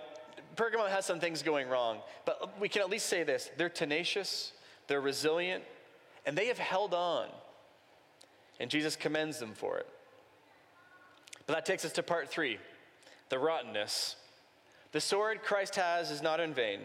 Pergamum 0.55 0.89
has 0.89 1.05
some 1.05 1.19
things 1.19 1.43
going 1.43 1.67
wrong, 1.67 1.97
but 2.23 2.57
we 2.57 2.69
can 2.69 2.81
at 2.81 2.89
least 2.89 3.07
say 3.07 3.23
this 3.23 3.49
they're 3.57 3.67
tenacious, 3.67 4.53
they're 4.87 5.01
resilient, 5.01 5.65
and 6.25 6.37
they 6.37 6.45
have 6.45 6.57
held 6.57 6.93
on. 6.93 7.27
And 8.59 8.69
Jesus 8.69 8.95
commends 8.95 9.39
them 9.39 9.53
for 9.53 9.77
it. 9.77 9.87
But 11.45 11.55
that 11.55 11.65
takes 11.65 11.85
us 11.85 11.91
to 11.93 12.03
part 12.03 12.29
three 12.29 12.59
the 13.29 13.39
rottenness. 13.39 14.15
The 14.91 15.01
sword 15.01 15.41
Christ 15.41 15.75
has 15.75 16.11
is 16.11 16.21
not 16.21 16.39
in 16.39 16.53
vain. 16.53 16.81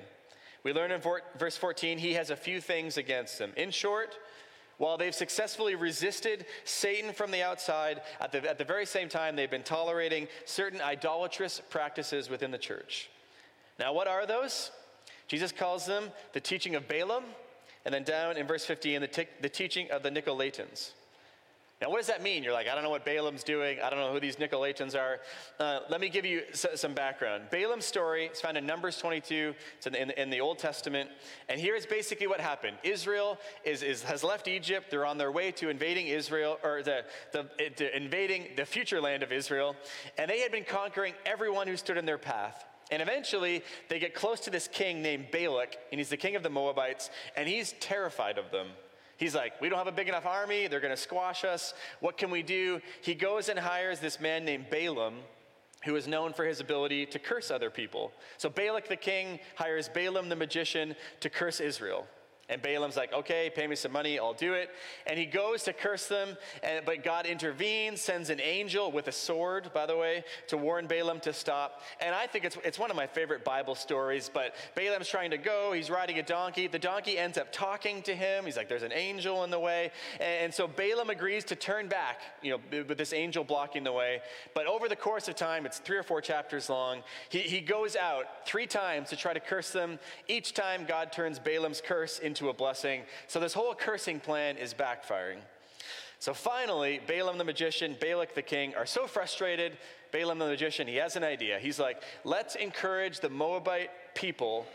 We 0.63 0.73
learn 0.73 0.91
in 0.91 1.01
verse 1.39 1.57
14, 1.57 1.99
he 1.99 2.15
has 2.15 2.31
a 2.31 2.37
few 2.37 2.61
things 2.61 2.97
against 2.97 3.39
them. 3.39 3.53
In 3.57 3.71
short, 3.71 4.19
while 4.79 4.97
they've 4.97 5.15
successfully 5.15 5.75
resisted 5.75 6.47
Satan 6.65 7.13
from 7.13 7.31
the 7.31 7.43
outside, 7.43 8.01
at 8.21 8.33
the, 8.33 8.49
at 8.49 8.59
the 8.59 8.65
very 8.65 8.87
same 8.87 9.09
time, 9.09 9.37
they've 9.37 9.51
been 9.51 9.63
tolerating 9.63 10.29
certain 10.47 10.81
idolatrous 10.81 11.61
practices 11.69 12.31
within 12.31 12.51
the 12.51 12.59
church. 12.59 13.11
Now, 13.79 13.93
what 13.93 14.09
are 14.09 14.27
those? 14.27 14.71
Jesus 15.27 15.53
calls 15.53 15.85
them 15.85 16.11
the 16.33 16.41
teaching 16.41 16.75
of 16.75 16.89
Balaam, 16.89 17.25
and 17.85 17.93
then 17.93 18.05
down 18.05 18.37
in 18.37 18.47
verse 18.47 18.65
15, 18.65 19.01
the, 19.01 19.07
t- 19.07 19.27
the 19.41 19.49
teaching 19.49 19.91
of 19.91 20.03
the 20.03 20.11
Nicolaitans. 20.11 20.93
Now, 21.81 21.91
what 21.91 21.99
does 21.99 22.09
that 22.09 22.25
mean? 22.25 22.43
You're 22.43 22.53
like, 22.53 22.67
I 22.67 22.75
don't 22.75 22.83
know 22.83 22.91
what 22.91 23.05
Balaam's 23.05 23.45
doing. 23.45 23.79
I 23.81 23.89
don't 23.89 24.01
know 24.01 24.13
who 24.13 24.19
these 24.19 24.35
Nicolaitans 24.35 24.99
are. 24.99 25.21
Uh, 25.61 25.81
let 25.89 26.01
me 26.01 26.09
give 26.09 26.25
you 26.25 26.43
some 26.53 26.93
background. 26.93 27.45
Balaam's 27.53 27.85
story 27.85 28.27
is 28.27 28.41
found 28.41 28.57
in 28.57 28.67
Numbers 28.67 28.99
22. 28.99 29.55
It's 29.77 29.87
in 29.87 29.93
the, 29.93 30.21
in 30.21 30.29
the 30.29 30.41
Old 30.41 30.59
Testament. 30.59 31.09
And 31.49 31.61
here 31.61 31.77
is 31.77 31.87
basically 31.87 32.27
what 32.27 32.41
happened 32.41 32.79
Israel 32.83 33.39
is, 33.65 33.85
is, 33.85 34.03
has 34.03 34.25
left 34.25 34.49
Egypt. 34.49 34.91
They're 34.91 35.07
on 35.07 35.19
their 35.19 35.31
way 35.31 35.53
to 35.53 35.69
invading 35.69 36.09
Israel, 36.09 36.59
or 36.65 36.83
the, 36.83 37.05
the, 37.31 37.47
the 37.77 37.97
invading 37.97 38.49
the 38.57 38.65
future 38.65 39.01
land 39.01 39.23
of 39.23 39.31
Israel. 39.31 39.77
And 40.17 40.29
they 40.29 40.41
had 40.41 40.51
been 40.51 40.65
conquering 40.65 41.15
everyone 41.25 41.69
who 41.69 41.77
stood 41.77 41.97
in 41.97 42.07
their 42.07 42.19
path. 42.19 42.65
And 42.91 43.01
eventually, 43.01 43.63
they 43.89 44.01
get 44.01 44.15
close 44.15 44.41
to 44.41 44.51
this 44.51 44.67
king 44.67 45.01
named 45.01 45.27
Balak, 45.31 45.77
and 45.93 46.01
he's 46.01 46.09
the 46.09 46.17
king 46.17 46.35
of 46.35 46.43
the 46.43 46.51
Moabites, 46.51 47.11
and 47.37 47.49
he's 47.49 47.75
terrified 47.81 48.39
of 48.39 48.51
them. 48.51 48.69
He's 49.19 49.35
like, 49.35 49.61
We 49.61 49.69
don't 49.69 49.79
have 49.79 49.87
a 49.87 49.93
big 49.93 50.09
enough 50.09 50.25
army. 50.25 50.69
They're 50.69 50.81
going 50.81 50.95
to 50.95 51.01
squash 51.01 51.45
us. 51.45 51.75
What 52.01 52.17
can 52.17 52.31
we 52.31 52.43
do? 52.43 52.81
He 53.03 53.15
goes 53.15 53.51
and 53.51 53.59
hires 53.59 54.01
this 54.01 54.19
man 54.19 54.45
named 54.45 54.71
Balaam, 54.71 55.17
who 55.85 55.97
is 55.97 56.09
known 56.09 56.33
for 56.33 56.45
his 56.45 56.61
ability 56.61 57.05
to 57.07 57.19
curse 57.19 57.51
other 57.51 57.69
people. 57.69 58.13
So 58.39 58.49
Balak 58.49 58.89
the 58.89 58.97
king 58.97 59.41
hires 59.57 59.89
Balaam 59.89 60.29
the 60.29 60.37
magician 60.37 60.95
to 61.21 61.29
curse 61.29 61.61
Israel. 61.61 62.07
And 62.49 62.62
Balaam's 62.62 62.97
like, 62.97 63.12
okay, 63.12 63.50
pay 63.55 63.67
me 63.67 63.76
some 63.76 63.93
money, 63.93 64.19
I'll 64.19 64.33
do 64.33 64.55
it. 64.55 64.71
And 65.07 65.19
he 65.19 65.26
goes 65.26 65.64
to 65.64 65.73
curse 65.73 66.07
them, 66.07 66.37
and, 66.62 66.85
but 66.85 67.05
God 67.05 67.26
intervenes, 67.26 68.00
sends 68.00 68.31
an 68.31 68.40
angel 68.40 68.90
with 68.90 69.09
a 69.09 69.12
sword, 69.12 69.71
by 69.75 69.85
the 69.85 69.97
way, 69.97 70.25
to 70.47 70.57
warn 70.57 70.87
Balaam 70.87 71.21
to 71.21 71.33
stop. 71.33 71.83
And 72.00 72.14
I 72.14 72.26
think 72.26 72.45
it's, 72.45 72.57
it's 72.64 72.78
one 72.78 72.90
of 72.90 72.97
my 72.97 73.07
favorite 73.07 73.45
Bible 73.45 73.75
stories. 73.75 74.31
But 74.33 74.55
Balaam's 74.75 75.09
trying 75.09 75.31
to 75.31 75.38
go, 75.38 75.73
he's 75.73 75.90
riding 75.90 76.19
a 76.19 76.23
donkey. 76.23 76.67
The 76.69 76.78
donkey 76.78 77.19
ends 77.19 77.37
up 77.37 77.52
talking 77.52 78.00
to 78.02 78.14
him. 78.14 78.47
He's 78.47 78.57
like, 78.57 78.69
there's 78.69 78.83
an 78.83 78.93
angel 78.93 79.45
in 79.45 79.50
the 79.50 79.61
way. 79.61 79.90
And, 80.14 80.45
and 80.45 80.55
so 80.55 80.67
Balaam 80.67 81.11
agrees 81.11 81.45
to 81.45 81.57
turn 81.57 81.88
back, 81.88 82.21
you 82.43 82.50
know, 82.52 82.85
with 82.88 82.97
this 82.97 83.12
angel 83.12 83.45
blocking 83.45 83.85
the 83.85 83.93
way. 83.93 84.21
But 84.55 84.67
over 84.67 84.88
the 84.88 84.97
course 84.97 85.28
of 85.28 85.35
time, 85.35 85.67
it's 85.67 85.78
three 85.78 85.99
or 85.99 86.02
four 86.02 86.23
chapters 86.23 86.71
long, 86.71 87.02
he, 87.28 87.40
he 87.40 87.61
goes 87.61 87.95
out 87.95 88.25
three 88.47 88.67
times 88.67 89.11
to 89.11 89.17
try 89.17 89.33
to 89.35 89.40
curse 89.40 89.71
them. 89.71 89.99
Each 90.28 90.55
time, 90.55 90.87
God 90.87 91.12
turns 91.12 91.38
Balaam's 91.38 91.83
curse 91.83 92.19
into 92.19 92.38
into 92.38 92.50
a 92.50 92.54
blessing. 92.54 93.02
So 93.26 93.40
this 93.40 93.52
whole 93.52 93.75
cursing 93.75 94.21
plan 94.21 94.57
is 94.57 94.75
backfiring. 94.75 95.38
So 96.21 96.35
finally, 96.35 97.00
Balaam 97.07 97.38
the 97.38 97.45
magician, 97.45 97.97
Balak 98.00 98.35
the 98.35 98.42
king 98.42 98.75
are 98.75 98.87
so 98.87 99.07
frustrated. 99.07 99.76
Balaam 100.12 100.38
the 100.38 100.47
magician, 100.47 100.88
he 100.88 100.97
has 100.97 101.16
an 101.16 101.25
idea. 101.25 101.59
He's 101.59 101.78
like, 101.78 102.02
let's 102.25 102.54
encourage 102.57 103.21
the 103.21 103.28
Moabite 103.28 103.90
people 104.14 104.66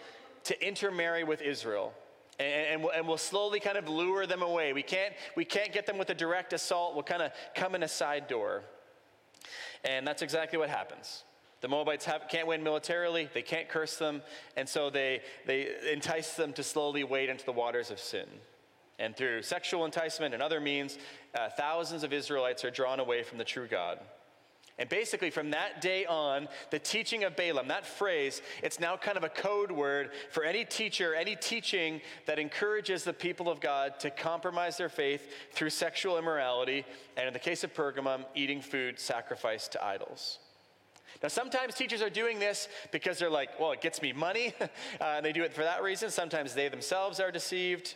to 0.46 0.65
intermarry 0.65 1.24
with 1.24 1.41
Israel. 1.41 1.93
And, 2.39 2.67
and, 2.67 2.84
we'll, 2.84 2.91
and, 2.91 3.08
we'll, 3.08 3.17
slowly 3.17 3.60
kind 3.60 3.77
of 3.77 3.88
lure 3.88 4.25
them 4.25 4.41
away. 4.41 4.74
We 4.74 4.84
can't, 4.84 5.13
we 5.36 5.46
can't 5.46 5.72
get 5.72 5.86
them 5.86 5.98
with 5.98 6.10
a 6.10 6.15
direct 6.15 6.51
assault. 6.53 6.96
We'll 6.96 7.03
kind 7.03 7.22
of 7.22 7.32
come 7.55 7.75
in 7.75 7.84
a 7.84 7.88
side 7.88 8.27
door. 8.27 8.63
And 9.84 10.08
that's 10.08 10.22
exactly 10.22 10.58
what 10.58 10.70
happens. 10.70 11.24
The 11.63 11.70
Moabites 11.70 12.03
have, 12.03 12.27
can't 12.27 12.46
win 12.46 12.62
militarily, 12.62 13.29
they 13.34 13.41
can't 13.41 13.70
curse 13.70 13.96
them, 13.96 14.22
and 14.58 14.67
so 14.67 14.89
they, 14.89 15.22
they 15.46 15.70
entice 15.93 16.34
them 16.34 16.51
to 16.53 16.62
slowly 16.62 17.05
wade 17.05 17.29
into 17.29 17.46
the 17.46 17.53
waters 17.53 17.89
of 17.89 18.01
sin. 18.01 18.27
And 19.00 19.15
through 19.15 19.43
sexual 19.43 19.86
enticement 19.86 20.34
and 20.34 20.43
other 20.43 20.60
means, 20.60 20.98
uh, 21.34 21.48
thousands 21.55 22.03
of 22.03 22.12
Israelites 22.12 22.65
are 22.65 22.70
drawn 22.70 23.00
away 23.00 23.24
from 23.24 23.38
the 23.38 23.46
true 23.46 23.65
God. 23.65 24.00
And 24.77 24.89
basically, 24.89 25.29
from 25.29 25.51
that 25.51 25.79
day 25.79 26.05
on, 26.05 26.50
the 26.70 26.79
teaching 26.79 27.24
of 27.24 27.38
Balaam, 27.38 27.70
that 27.70 27.86
phrase, 27.86 28.41
it's 28.62 28.82
now 28.82 28.98
kind 28.98 29.15
of 29.15 29.24
a 29.24 29.29
code 29.29 29.72
word 29.72 30.10
for 30.32 30.43
any 30.43 30.65
teacher, 30.65 31.15
any 31.15 31.38
teaching 31.38 32.01
that 32.25 32.39
encourages 32.39 33.05
the 33.05 33.13
people 33.13 33.48
of 33.48 33.62
God 33.62 34.01
to 34.01 34.10
compromise 34.10 34.75
their 34.75 34.89
faith 34.89 35.32
through 35.53 35.70
sexual 35.70 36.17
immorality, 36.17 36.84
and 37.15 37.25
in 37.25 37.32
the 37.32 37.39
case 37.39 37.63
of 37.63 37.74
Pergamum, 37.74 38.25
eating 38.36 38.60
food 38.60 39.00
sacrificed 39.00 39.72
to 39.72 39.86
idols. 39.86 40.39
Now, 41.22 41.29
sometimes 41.29 41.75
teachers 41.75 42.01
are 42.01 42.10
doing 42.10 42.39
this 42.39 42.67
because 42.91 43.20
they're 43.20 43.29
like, 43.29 43.60
well, 43.60 43.72
it 43.72 43.82
gets 43.82 44.01
me 44.01 44.13
money, 44.13 44.53
uh, 44.62 44.67
and 45.01 45.25
they 45.25 45.32
do 45.32 45.43
it 45.43 45.53
for 45.53 45.63
that 45.63 45.84
reason. 45.84 46.10
Sometimes 46.10 46.53
they 46.53 46.70
themselves 46.70 47.20
are 47.20 47.32
deceived. 47.32 47.96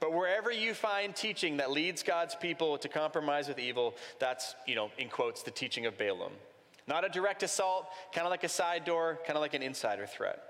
But 0.00 0.12
wherever 0.12 0.52
you 0.52 0.74
find 0.74 1.14
teaching 1.14 1.56
that 1.56 1.70
leads 1.70 2.02
God's 2.02 2.34
people 2.34 2.78
to 2.78 2.88
compromise 2.88 3.48
with 3.48 3.58
evil, 3.58 3.96
that's, 4.20 4.54
you 4.66 4.76
know, 4.76 4.90
in 4.96 5.08
quotes, 5.08 5.42
the 5.42 5.50
teaching 5.50 5.86
of 5.86 5.98
Balaam. 5.98 6.32
Not 6.86 7.04
a 7.04 7.08
direct 7.08 7.42
assault, 7.42 7.86
kind 8.14 8.26
of 8.26 8.30
like 8.30 8.44
a 8.44 8.48
side 8.48 8.84
door, 8.84 9.18
kind 9.26 9.36
of 9.36 9.40
like 9.40 9.54
an 9.54 9.62
insider 9.62 10.06
threat. 10.06 10.42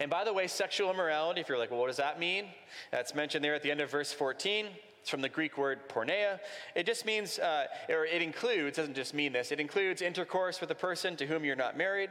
And 0.00 0.10
by 0.10 0.24
the 0.24 0.32
way, 0.32 0.46
sexual 0.46 0.90
immorality, 0.90 1.40
if 1.40 1.48
you're 1.48 1.58
like, 1.58 1.70
well, 1.70 1.80
what 1.80 1.88
does 1.88 1.98
that 1.98 2.18
mean? 2.18 2.46
That's 2.90 3.14
mentioned 3.14 3.44
there 3.44 3.54
at 3.54 3.62
the 3.62 3.70
end 3.70 3.80
of 3.80 3.90
verse 3.90 4.12
14. 4.12 4.66
It's 5.02 5.10
from 5.10 5.20
the 5.20 5.28
Greek 5.28 5.58
word 5.58 5.88
porneia. 5.88 6.38
It 6.76 6.86
just 6.86 7.04
means, 7.04 7.40
uh, 7.40 7.66
or 7.88 8.06
it 8.06 8.22
includes, 8.22 8.76
doesn't 8.76 8.94
just 8.94 9.14
mean 9.14 9.32
this, 9.32 9.50
it 9.50 9.58
includes 9.58 10.00
intercourse 10.00 10.60
with 10.60 10.70
a 10.70 10.76
person 10.76 11.16
to 11.16 11.26
whom 11.26 11.44
you're 11.44 11.56
not 11.56 11.76
married, 11.76 12.10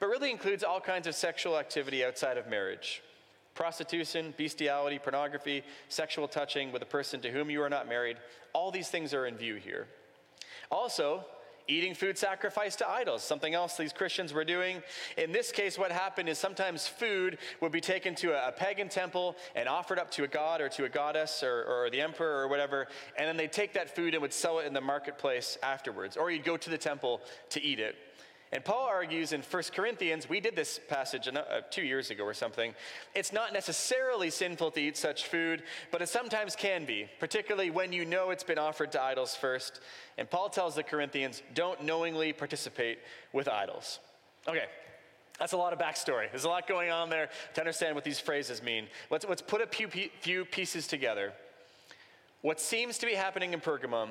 but 0.00 0.08
really 0.08 0.32
includes 0.32 0.64
all 0.64 0.80
kinds 0.80 1.06
of 1.06 1.14
sexual 1.14 1.56
activity 1.56 2.04
outside 2.04 2.36
of 2.36 2.48
marriage 2.48 3.00
prostitution, 3.54 4.34
bestiality, 4.36 4.98
pornography, 4.98 5.62
sexual 5.88 6.26
touching 6.26 6.72
with 6.72 6.82
a 6.82 6.86
person 6.86 7.20
to 7.20 7.30
whom 7.30 7.50
you 7.50 7.62
are 7.62 7.68
not 7.68 7.86
married. 7.86 8.16
All 8.54 8.70
these 8.70 8.88
things 8.88 9.12
are 9.14 9.26
in 9.26 9.36
view 9.36 9.56
here. 9.56 9.86
Also, 10.70 11.24
eating 11.68 11.94
food 11.94 12.18
sacrificed 12.18 12.78
to 12.78 12.88
idols, 12.88 13.22
something 13.22 13.54
else 13.54 13.76
these 13.76 13.92
Christians 13.92 14.32
were 14.32 14.44
doing. 14.44 14.82
In 15.16 15.32
this 15.32 15.52
case, 15.52 15.78
what 15.78 15.92
happened 15.92 16.28
is 16.28 16.38
sometimes 16.38 16.86
food 16.86 17.38
would 17.60 17.72
be 17.72 17.80
taken 17.80 18.14
to 18.16 18.32
a, 18.48 18.52
pagan 18.52 18.88
temple 18.88 19.36
and 19.54 19.68
offered 19.68 19.98
up 19.98 20.10
to 20.12 20.24
a 20.24 20.28
god 20.28 20.60
or 20.60 20.68
to 20.68 20.84
a 20.84 20.88
goddess 20.88 21.42
or, 21.42 21.64
or 21.64 21.90
the 21.90 22.00
emperor 22.00 22.42
or 22.42 22.48
whatever, 22.48 22.86
and 23.16 23.26
then 23.26 23.36
they'd 23.36 23.52
take 23.52 23.72
that 23.72 23.94
food 23.94 24.14
and 24.14 24.22
would 24.22 24.32
sell 24.32 24.58
it 24.58 24.66
in 24.66 24.72
the 24.72 24.80
marketplace 24.80 25.58
afterwards. 25.62 26.16
Or 26.16 26.30
you'd 26.30 26.44
go 26.44 26.56
to 26.56 26.70
the 26.70 26.78
temple 26.78 27.20
to 27.50 27.62
eat 27.62 27.80
it. 27.80 27.96
And 28.52 28.62
Paul 28.62 28.86
argues 28.86 29.32
in 29.32 29.40
1 29.40 29.62
Corinthians, 29.74 30.28
we 30.28 30.38
did 30.38 30.54
this 30.54 30.78
passage 30.88 31.26
uh, 31.26 31.62
two 31.70 31.82
years 31.82 32.10
ago 32.10 32.24
or 32.24 32.34
something. 32.34 32.74
It's 33.14 33.32
not 33.32 33.54
necessarily 33.54 34.28
sinful 34.28 34.72
to 34.72 34.80
eat 34.80 34.98
such 34.98 35.26
food, 35.26 35.62
but 35.90 36.02
it 36.02 36.10
sometimes 36.10 36.54
can 36.54 36.84
be, 36.84 37.08
particularly 37.18 37.70
when 37.70 37.94
you 37.94 38.04
know 38.04 38.28
it's 38.28 38.44
been 38.44 38.58
offered 38.58 38.92
to 38.92 39.02
idols 39.02 39.34
first. 39.34 39.80
And 40.18 40.28
Paul 40.28 40.50
tells 40.50 40.74
the 40.74 40.82
Corinthians, 40.82 41.42
don't 41.54 41.82
knowingly 41.82 42.34
participate 42.34 42.98
with 43.32 43.48
idols. 43.48 44.00
Okay, 44.46 44.66
that's 45.38 45.54
a 45.54 45.56
lot 45.56 45.72
of 45.72 45.78
backstory. 45.78 46.30
There's 46.30 46.44
a 46.44 46.50
lot 46.50 46.66
going 46.68 46.90
on 46.90 47.08
there 47.08 47.30
to 47.54 47.60
understand 47.60 47.94
what 47.94 48.04
these 48.04 48.20
phrases 48.20 48.62
mean. 48.62 48.86
Let's, 49.10 49.24
let's 49.26 49.42
put 49.42 49.62
a 49.62 49.66
few, 49.66 49.88
few 49.88 50.44
pieces 50.44 50.86
together. 50.86 51.32
What 52.42 52.60
seems 52.60 52.98
to 52.98 53.06
be 53.06 53.14
happening 53.14 53.52
in 53.52 53.60
Pergamum 53.60 54.10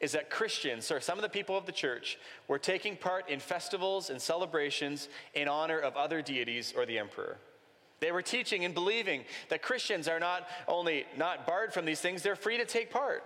is 0.00 0.12
that 0.12 0.30
Christians, 0.30 0.90
or 0.90 1.00
some 1.00 1.18
of 1.18 1.22
the 1.22 1.28
people 1.28 1.56
of 1.56 1.66
the 1.66 1.72
church, 1.72 2.16
were 2.46 2.58
taking 2.58 2.96
part 2.96 3.28
in 3.28 3.40
festivals 3.40 4.08
and 4.08 4.22
celebrations 4.22 5.08
in 5.34 5.48
honor 5.48 5.78
of 5.78 5.96
other 5.96 6.22
deities 6.22 6.72
or 6.76 6.86
the 6.86 6.98
emperor. 6.98 7.38
They 7.98 8.12
were 8.12 8.22
teaching 8.22 8.64
and 8.64 8.72
believing 8.72 9.24
that 9.48 9.62
Christians 9.62 10.08
are 10.08 10.20
not 10.20 10.48
only 10.68 11.06
not 11.16 11.46
barred 11.46 11.72
from 11.72 11.84
these 11.84 12.00
things, 12.00 12.22
they're 12.22 12.36
free 12.36 12.56
to 12.56 12.64
take 12.64 12.90
part. 12.90 13.24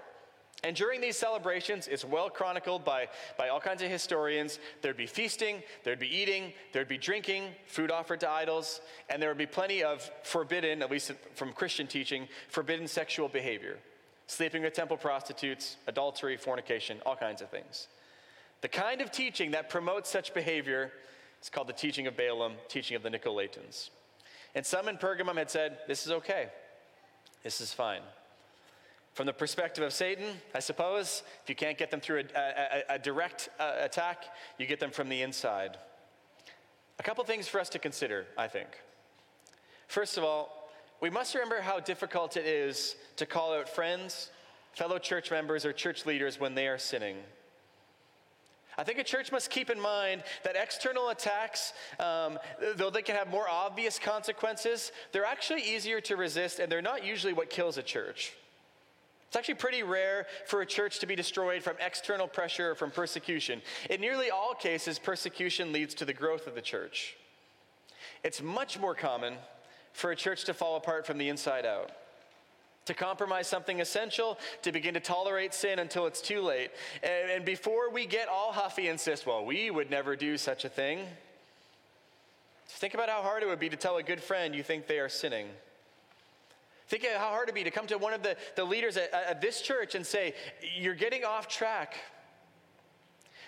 And 0.64 0.75
during 0.75 1.02
these 1.02 1.18
celebrations, 1.18 1.86
it's 1.86 2.04
well 2.04 2.30
chronicled 2.30 2.82
by, 2.82 3.08
by 3.36 3.50
all 3.50 3.60
kinds 3.60 3.82
of 3.82 3.90
historians. 3.90 4.58
There'd 4.80 4.96
be 4.96 5.06
feasting, 5.06 5.62
there'd 5.84 5.98
be 5.98 6.14
eating, 6.14 6.54
there'd 6.72 6.88
be 6.88 6.96
drinking, 6.96 7.44
food 7.66 7.90
offered 7.90 8.20
to 8.20 8.30
idols, 8.30 8.80
and 9.10 9.20
there 9.20 9.28
would 9.28 9.38
be 9.38 9.46
plenty 9.46 9.82
of 9.82 10.10
forbidden, 10.22 10.80
at 10.80 10.90
least 10.90 11.12
from 11.34 11.52
Christian 11.52 11.86
teaching, 11.86 12.26
forbidden 12.48 12.88
sexual 12.88 13.28
behavior 13.28 13.76
sleeping 14.26 14.62
with 14.62 14.75
temple 14.75 14.97
prostitutes, 14.97 15.76
adultery, 15.86 16.36
fornication, 16.36 16.99
all 17.06 17.17
kinds 17.17 17.43
of 17.43 17.50
things. 17.50 17.89
The 18.60 18.69
kind 18.69 19.00
of 19.00 19.10
teaching 19.10 19.52
that 19.52 19.69
promotes 19.69 20.10
such 20.10 20.34
behavior 20.34 20.93
is 21.43 21.49
called 21.49 21.69
the 21.69 21.73
teaching 21.73 22.06
of 22.06 22.17
Balaam, 22.17 22.54
teaching 22.69 22.97
of 22.97 23.02
the 23.02 23.10
Nicolaitans. 23.10 23.91
And 24.54 24.65
some 24.65 24.89
in 24.89 24.97
Pergamum 24.97 25.36
had 25.36 25.50
said, 25.50 25.78
This 25.86 26.06
is 26.06 26.12
okay. 26.12 26.49
This 27.43 27.60
is 27.60 27.73
fine. 27.73 28.00
From 29.15 29.26
the 29.26 29.32
perspective 29.32 29.84
of 29.84 29.93
Satan, 29.93 30.26
I 30.54 30.60
suppose, 30.60 31.23
if 31.43 31.49
you 31.49 31.54
can't 31.54 31.78
get 31.78 31.91
them 31.91 32.00
through 32.00 32.25
a, 32.34 32.39
a, 32.39 32.95
a 32.95 32.99
direct 32.99 33.49
uh, 33.58 33.75
attack, 33.78 34.25
you 34.58 34.67
get 34.67 34.80
them 34.80 34.91
from 34.91 35.08
the 35.08 35.23
inside. 35.23 35.78
A 36.99 37.02
couple 37.02 37.23
things 37.25 37.47
for 37.49 37.60
us 37.60 37.69
to 37.71 37.78
consider, 37.78 38.26
I 38.36 38.49
think. 38.49 38.69
First 39.89 40.19
of 40.19 40.25
all, 40.25 40.55
we 41.00 41.11
must 41.11 41.35
remember 41.35 41.61
how 41.61 41.80
difficult 41.80 42.37
it 42.37 42.47
is 42.47 42.97
to 43.17 43.26
call 43.26 43.52
out 43.52 43.69
friends, 43.69 44.30
fellow 44.73 44.99
church 44.99 45.30
members, 45.30 45.65
or 45.65 45.73
church 45.73 46.06
leaders 46.06 46.41
when 46.41 46.54
they 46.54 46.69
are 46.69 46.78
sinning. 46.78 47.17
I 48.78 48.85
think 48.85 48.99
a 48.99 49.04
church 49.04 49.32
must 49.32 49.50
keep 49.50 49.71
in 49.71 49.80
mind 49.80 50.23
that 50.45 50.54
external 50.54 51.09
attacks, 51.09 51.73
um, 51.99 52.39
though 52.76 52.91
they 52.91 53.02
can 53.02 53.17
have 53.17 53.28
more 53.28 53.49
obvious 53.49 53.99
consequences, 53.99 54.93
they're 55.13 55.25
actually 55.25 55.63
easier 55.63 56.00
to 56.02 56.17
resist 56.17 56.59
and 56.59 56.71
they're 56.71 56.82
not 56.82 57.04
usually 57.04 57.32
what 57.32 57.49
kills 57.49 57.78
a 57.78 57.82
church. 57.82 58.35
It's 59.28 59.37
actually 59.37 59.54
pretty 59.54 59.82
rare 59.82 60.26
for 60.47 60.61
a 60.61 60.67
church 60.67 60.99
to 61.00 61.06
be 61.06 61.17
destroyed 61.17 61.63
from 61.63 61.76
external 61.85 62.28
pressure 62.28 62.73
or 62.73 62.75
from 62.75 62.91
persecution. 62.91 63.63
In 63.89 64.00
nearly 64.00 64.30
all 64.30 64.54
cases, 64.54 64.99
persecution 64.99 65.73
leads 65.73 65.95
to 65.95 66.04
the 66.04 66.13
growth 66.13 66.47
of 66.47 66.54
the 66.54 66.63
church. 66.63 67.17
It's 68.23 68.43
much 68.43 68.78
more 68.78 68.95
common 68.95 69.35
for 69.97 70.11
a 70.11 70.17
church 70.17 70.45
to 70.45 70.52
fall 70.52 70.76
apart 70.76 71.06
from 71.06 71.17
the 71.17 71.28
inside 71.30 71.65
out. 71.65 71.91
To 72.85 72.95
compromise 72.95 73.49
something 73.49 73.80
essential, 73.80 74.39
to 74.63 74.71
begin 74.71 74.95
to 74.95 75.00
tolerate 75.00 75.54
sin 75.54 75.78
until 75.78 76.06
it's 76.06 76.21
too 76.21 76.43
late. 76.43 76.71
And, 77.02 77.30
and 77.30 77.45
before 77.45 77.91
we 77.91 78.06
get 78.06 78.28
all 78.28 78.52
huffy 78.52 78.82
and 78.82 78.93
insist, 78.93 79.26
well, 79.26 79.45
we 79.45 79.71
would 79.71 79.91
never 79.91 80.15
do 80.15 80.37
such 80.37 80.65
a 80.65 80.69
thing. 80.69 81.00
Think 82.69 82.95
about 82.95 83.09
how 83.09 83.23
hard 83.23 83.43
it 83.43 83.47
would 83.47 83.59
be 83.59 83.71
to 83.71 83.76
tell 83.76 83.97
a 83.97 84.02
good 84.02 84.23
friend 84.23 84.54
you 84.54 84.63
think 84.63 84.87
they 84.87 84.99
are 84.99 85.09
sinning. 85.09 85.49
Think 86.89 87.04
how 87.04 87.30
hard 87.30 87.49
it 87.49 87.52
would 87.52 87.59
be 87.59 87.65
to 87.65 87.71
come 87.71 87.87
to 87.87 87.97
one 87.97 88.13
of 88.13 88.23
the, 88.23 88.37
the 88.54 88.65
leaders 88.65 88.97
at, 88.97 89.13
at 89.13 89.41
this 89.41 89.63
church 89.63 89.95
and 89.95 90.06
say, 90.06 90.35
You're 90.78 90.95
getting 90.95 91.25
off 91.25 91.49
track. 91.49 91.97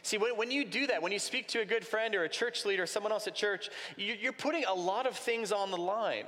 See, 0.02 0.18
when, 0.18 0.36
when 0.36 0.50
you 0.50 0.64
do 0.64 0.86
that, 0.86 1.02
when 1.02 1.12
you 1.12 1.18
speak 1.18 1.48
to 1.48 1.60
a 1.60 1.64
good 1.64 1.86
friend 1.86 2.14
or 2.14 2.24
a 2.24 2.28
church 2.28 2.64
leader 2.64 2.84
or 2.84 2.86
someone 2.86 3.12
else 3.12 3.26
at 3.26 3.34
church, 3.34 3.70
you, 3.96 4.14
you're 4.20 4.32
putting 4.32 4.64
a 4.64 4.74
lot 4.74 5.06
of 5.06 5.16
things 5.16 5.52
on 5.52 5.70
the 5.70 5.76
line. 5.76 6.26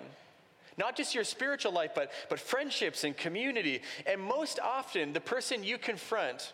Not 0.76 0.96
just 0.96 1.14
your 1.14 1.24
spiritual 1.24 1.72
life, 1.72 1.90
but, 1.94 2.10
but 2.28 2.40
friendships 2.40 3.04
and 3.04 3.16
community. 3.16 3.82
And 4.06 4.20
most 4.20 4.58
often, 4.60 5.12
the 5.12 5.20
person 5.20 5.62
you 5.62 5.78
confront 5.78 6.52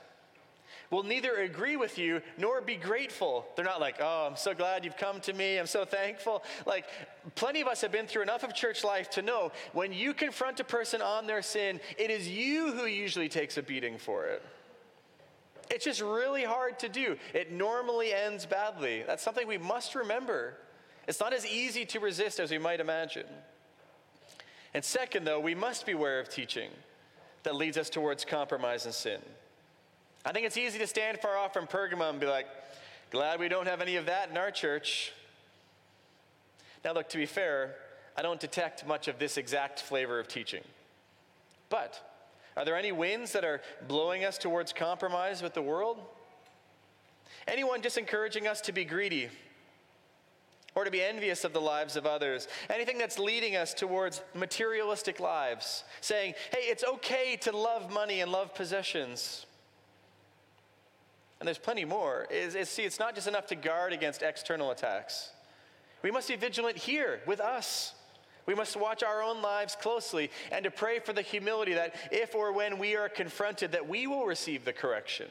will 0.91 1.03
neither 1.03 1.37
agree 1.37 1.77
with 1.77 1.99
you 1.99 2.23
nor 2.39 2.61
be 2.61 2.77
grateful. 2.77 3.47
They're 3.55 3.65
not 3.65 3.81
like, 3.81 3.97
oh, 4.01 4.29
I'm 4.31 4.37
so 4.37 4.55
glad 4.55 4.85
you've 4.85 4.97
come 4.97 5.21
to 5.21 5.33
me. 5.33 5.59
I'm 5.59 5.67
so 5.67 5.85
thankful. 5.85 6.43
Like, 6.65 6.87
plenty 7.35 7.61
of 7.61 7.69
us 7.69 7.81
have 7.81 7.93
been 7.93 8.07
through 8.07 8.23
enough 8.23 8.45
of 8.45 8.55
church 8.55 8.85
life 8.85 9.11
to 9.11 9.23
know 9.23 9.53
when 9.73 9.93
you 9.93 10.15
confront 10.15 10.61
a 10.61 10.65
person 10.65 11.03
on 11.03 11.27
their 11.27 11.43
sin, 11.43 11.81
it 11.99 12.11
is 12.11 12.29
you 12.29 12.73
who 12.73 12.87
usually 12.87 13.29
takes 13.29 13.57
a 13.57 13.63
beating 13.63 13.99
for 13.99 14.27
it. 14.27 14.43
It's 15.71 15.85
just 15.85 16.01
really 16.01 16.45
hard 16.45 16.79
to 16.81 16.89
do. 16.89 17.17
It 17.35 17.53
normally 17.53 18.13
ends 18.13 18.47
badly. 18.47 19.03
That's 19.07 19.23
something 19.23 19.47
we 19.47 19.59
must 19.59 19.95
remember. 19.95 20.55
It's 21.09 21.21
not 21.21 21.33
as 21.33 21.47
easy 21.47 21.85
to 21.87 22.01
resist 22.01 22.39
as 22.41 22.51
we 22.51 22.59
might 22.59 22.81
imagine. 22.81 23.27
And 24.75 24.85
second, 24.85 25.25
though, 25.25 25.41
we 25.41 25.55
must 25.55 25.87
beware 25.87 26.21
of 26.21 26.29
teaching 26.29 26.71
that 27.43 27.55
leads 27.55 27.77
us 27.77 27.89
towards 27.89 28.25
compromise 28.25 28.85
and 28.85 28.95
sin. 28.95 29.21
I 30.25 30.33
think 30.33 30.47
it's 30.47 30.57
easy 30.57 30.79
to 30.81 30.87
stand 30.87 31.21
far 31.21 31.37
off 31.37 31.53
from 31.53 31.67
Pergamum 31.67 32.11
and 32.11 32.21
be 32.21 32.27
like, 32.27 32.47
glad 33.11 33.39
we 33.39 33.49
don't 33.49 33.67
have 33.67 33.81
any 33.81 33.97
of 33.97 34.07
that 34.07 34.31
in 34.31 34.37
our 34.37 34.51
church. 34.51 35.13
Now, 36.85 36.93
look, 36.93 37.09
to 37.11 37.19
be 37.19 37.27
fair, 37.27 37.77
I 38.17 38.23
don't 38.23 38.41
detect 38.41 38.87
much 38.87 39.09
of 39.09 39.19
this 39.19 39.37
exact 39.37 39.81
flavor 39.81 40.19
of 40.19 40.29
teaching. 40.29 40.63
But 41.69 42.16
are 42.57 42.65
there 42.65 42.77
any 42.77 42.93
winds 42.93 43.33
that 43.33 43.45
are 43.45 43.61
blowing 43.87 44.25
us 44.25 44.39
towards 44.39 44.73
compromise 44.73 45.43
with 45.43 45.55
the 45.55 45.63
world? 45.63 45.99
Anyone 47.47 47.83
just 47.83 47.99
encouraging 47.99 48.47
us 48.47 48.61
to 48.63 48.73
be 48.73 48.85
greedy 48.85 49.29
or 50.75 50.85
to 50.85 50.91
be 50.91 51.03
envious 51.03 51.45
of 51.45 51.53
the 51.53 51.61
lives 51.61 51.97
of 51.97 52.07
others? 52.07 52.49
Anything 52.71 52.99
that's 52.99 53.19
leading 53.19 53.57
us 53.57 53.75
towards 53.75 54.23
materialistic 54.35 55.21
lives, 55.21 55.85
saying, 56.01 56.35
hey, 56.51 56.63
it's 56.63 56.85
okay 56.85 57.37
to 57.43 57.57
love 57.57 57.91
money 57.91 58.21
and 58.21 58.33
love 58.33 58.55
possessions? 58.55 59.47
and 61.39 61.47
there's 61.47 61.59
plenty 61.59 61.85
more, 61.85 62.27
is, 62.31 62.69
see, 62.69 62.85
it's 62.85 62.99
not 62.99 63.15
just 63.15 63.29
enough 63.29 63.47
to 63.49 63.55
guard 63.55 63.93
against 63.93 64.23
external 64.23 64.71
attacks. 64.71 65.31
We 66.03 66.11
must 66.11 66.29
be 66.29 66.37
vigilant 66.37 66.79
here 66.79 67.21
with 67.27 67.41
us. 67.41 67.95
We 68.47 68.55
must 68.55 68.77
watch 68.77 69.03
our 69.03 69.23
own 69.23 69.43
lives 69.43 69.77
closely 69.77 70.31
and 70.53 70.65
to 70.65 70.71
pray 70.71 71.01
for 71.01 71.13
the 71.13 71.23
humility 71.23 71.75
that 71.75 71.97
if 72.13 72.35
or 72.35 72.53
when 72.53 72.79
we 72.79 72.95
are 72.97 73.09
confronted, 73.09 73.73
that 73.73 73.89
we 73.89 74.07
will 74.07 74.25
receive 74.25 74.65
the 74.65 74.73
correction. 74.73 75.29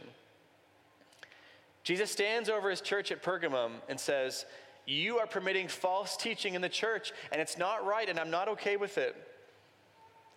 Jesus 1.84 2.12
stands 2.12 2.50
over 2.50 2.70
his 2.70 2.82
church 2.82 3.12
at 3.12 3.24
Pergamum 3.24 3.74
and 3.88 4.00
says, 4.00 4.46
You 4.86 5.20
are 5.20 5.28
permitting 5.28 5.70
false 5.70 6.18
teaching 6.18 6.56
in 6.56 6.62
the 6.62 6.70
church, 6.70 7.14
and 7.32 7.40
it's 7.40 7.58
not 7.58 7.86
right, 7.86 8.10
and 8.10 8.20
I'm 8.20 8.32
not 8.32 8.50
okay 8.50 8.76
with 8.76 8.98
it. 8.98 9.16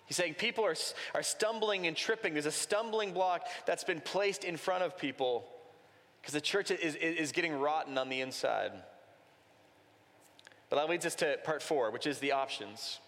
He's 0.06 0.16
saying 0.16 0.34
people 0.34 0.64
are, 0.64 0.76
are 1.14 1.22
stumbling 1.22 1.86
and 1.86 1.96
tripping. 1.96 2.32
There's 2.32 2.46
a 2.46 2.50
stumbling 2.50 3.12
block 3.12 3.46
that's 3.66 3.84
been 3.84 4.00
placed 4.00 4.44
in 4.44 4.56
front 4.56 4.84
of 4.84 4.96
people 4.96 5.46
because 6.20 6.32
the 6.32 6.40
church 6.40 6.70
is, 6.70 6.94
is, 6.94 6.94
is 6.94 7.32
getting 7.32 7.58
rotten 7.58 7.98
on 7.98 8.08
the 8.08 8.20
inside. 8.20 8.72
But 10.70 10.76
that 10.76 10.88
leads 10.88 11.06
us 11.06 11.14
to 11.16 11.38
part 11.44 11.62
four, 11.62 11.90
which 11.90 12.06
is 12.06 12.18
the 12.18 12.32
options. 12.32 13.00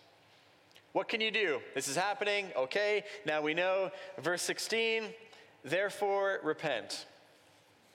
What 0.92 1.08
can 1.08 1.20
you 1.20 1.30
do? 1.30 1.60
This 1.74 1.88
is 1.88 1.96
happening. 1.96 2.46
Okay, 2.56 3.04
now 3.24 3.42
we 3.42 3.54
know. 3.54 3.90
Verse 4.18 4.42
16, 4.42 5.04
therefore 5.64 6.40
repent. 6.42 7.06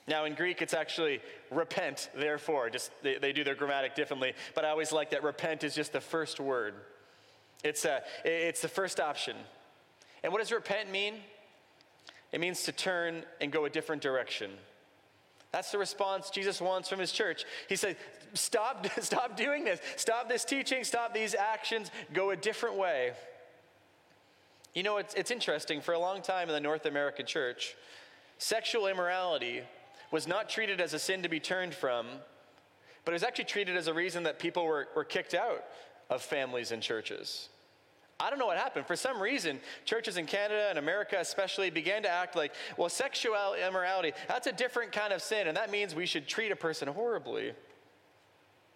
Now, 0.08 0.24
in 0.24 0.34
Greek, 0.34 0.62
it's 0.62 0.72
actually 0.72 1.20
repent, 1.50 2.10
therefore. 2.14 2.70
Just 2.70 2.92
they, 3.02 3.18
they 3.18 3.32
do 3.32 3.42
their 3.42 3.56
grammatic 3.56 3.94
differently, 3.94 4.34
but 4.54 4.64
I 4.64 4.70
always 4.70 4.92
like 4.92 5.10
that 5.10 5.24
repent 5.24 5.64
is 5.64 5.74
just 5.74 5.92
the 5.92 6.00
first 6.00 6.38
word. 6.38 6.74
It's, 7.64 7.84
a, 7.84 8.02
it's 8.24 8.62
the 8.62 8.68
first 8.68 9.00
option. 9.00 9.36
And 10.22 10.32
what 10.32 10.38
does 10.38 10.52
repent 10.52 10.90
mean? 10.90 11.14
It 12.32 12.40
means 12.40 12.62
to 12.64 12.72
turn 12.72 13.24
and 13.40 13.50
go 13.50 13.64
a 13.64 13.70
different 13.70 14.00
direction. 14.00 14.52
That's 15.56 15.72
the 15.72 15.78
response 15.78 16.28
Jesus 16.28 16.60
wants 16.60 16.86
from 16.86 16.98
his 16.98 17.10
church. 17.10 17.46
He 17.66 17.76
said, 17.76 17.96
Stop, 18.34 18.86
stop 19.00 19.38
doing 19.38 19.64
this. 19.64 19.80
Stop 19.96 20.28
this 20.28 20.44
teaching. 20.44 20.84
Stop 20.84 21.14
these 21.14 21.34
actions. 21.34 21.90
Go 22.12 22.28
a 22.28 22.36
different 22.36 22.76
way. 22.76 23.12
You 24.74 24.82
know, 24.82 24.98
it's, 24.98 25.14
it's 25.14 25.30
interesting. 25.30 25.80
For 25.80 25.94
a 25.94 25.98
long 25.98 26.20
time 26.20 26.50
in 26.50 26.54
the 26.54 26.60
North 26.60 26.84
American 26.84 27.24
church, 27.24 27.74
sexual 28.36 28.86
immorality 28.86 29.62
was 30.10 30.28
not 30.28 30.50
treated 30.50 30.78
as 30.78 30.92
a 30.92 30.98
sin 30.98 31.22
to 31.22 31.30
be 31.30 31.40
turned 31.40 31.74
from, 31.74 32.06
but 33.06 33.12
it 33.12 33.14
was 33.14 33.22
actually 33.22 33.44
treated 33.44 33.78
as 33.78 33.86
a 33.86 33.94
reason 33.94 34.24
that 34.24 34.38
people 34.38 34.66
were, 34.66 34.88
were 34.94 35.04
kicked 35.04 35.32
out 35.32 35.64
of 36.10 36.20
families 36.20 36.70
and 36.70 36.82
churches. 36.82 37.48
I 38.18 38.30
don't 38.30 38.38
know 38.38 38.46
what 38.46 38.56
happened. 38.56 38.86
For 38.86 38.96
some 38.96 39.20
reason, 39.20 39.60
churches 39.84 40.16
in 40.16 40.24
Canada 40.24 40.68
and 40.70 40.78
America 40.78 41.16
especially 41.18 41.68
began 41.68 42.02
to 42.04 42.08
act 42.08 42.34
like, 42.34 42.54
well, 42.78 42.88
sexual 42.88 43.54
immorality, 43.54 44.12
that's 44.26 44.46
a 44.46 44.52
different 44.52 44.92
kind 44.92 45.12
of 45.12 45.20
sin, 45.20 45.48
and 45.48 45.56
that 45.56 45.70
means 45.70 45.94
we 45.94 46.06
should 46.06 46.26
treat 46.26 46.50
a 46.50 46.56
person 46.56 46.88
horribly. 46.88 47.52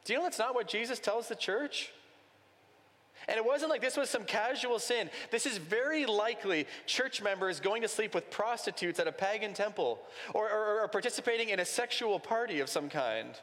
Do 0.04 0.12
you 0.12 0.18
know 0.18 0.24
that's 0.24 0.38
not 0.38 0.54
what 0.54 0.68
Jesus 0.68 0.98
tells 0.98 1.28
the 1.28 1.34
church? 1.34 1.90
And 3.28 3.36
it 3.36 3.44
wasn't 3.44 3.70
like 3.70 3.80
this 3.80 3.96
was 3.96 4.10
some 4.10 4.24
casual 4.24 4.78
sin. 4.78 5.10
This 5.30 5.46
is 5.46 5.58
very 5.58 6.06
likely 6.06 6.66
church 6.86 7.22
members 7.22 7.60
going 7.60 7.82
to 7.82 7.88
sleep 7.88 8.14
with 8.14 8.30
prostitutes 8.30 8.98
at 8.98 9.06
a 9.06 9.12
pagan 9.12 9.52
temple 9.52 10.00
or, 10.34 10.50
or, 10.50 10.80
or 10.82 10.88
participating 10.88 11.50
in 11.50 11.60
a 11.60 11.64
sexual 11.64 12.18
party 12.18 12.60
of 12.60 12.68
some 12.68 12.88
kind. 12.88 13.34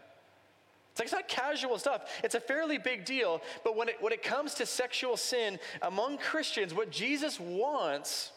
It's 1.00 1.14
like 1.14 1.24
it's 1.24 1.36
not 1.36 1.46
casual 1.46 1.78
stuff. 1.78 2.10
It's 2.24 2.34
a 2.34 2.40
fairly 2.40 2.80
big 2.80 3.06
deal. 3.06 3.42
But 3.64 3.76
when 3.76 3.88
it, 3.88 3.98
when 4.02 4.12
it 4.12 4.24
comes 4.24 4.56
to 4.56 4.66
sexual 4.66 5.16
sin 5.16 5.60
among 5.84 6.18
Christians, 6.18 6.74
what 6.74 6.90
Jesus 6.90 7.40
wants 7.40 8.32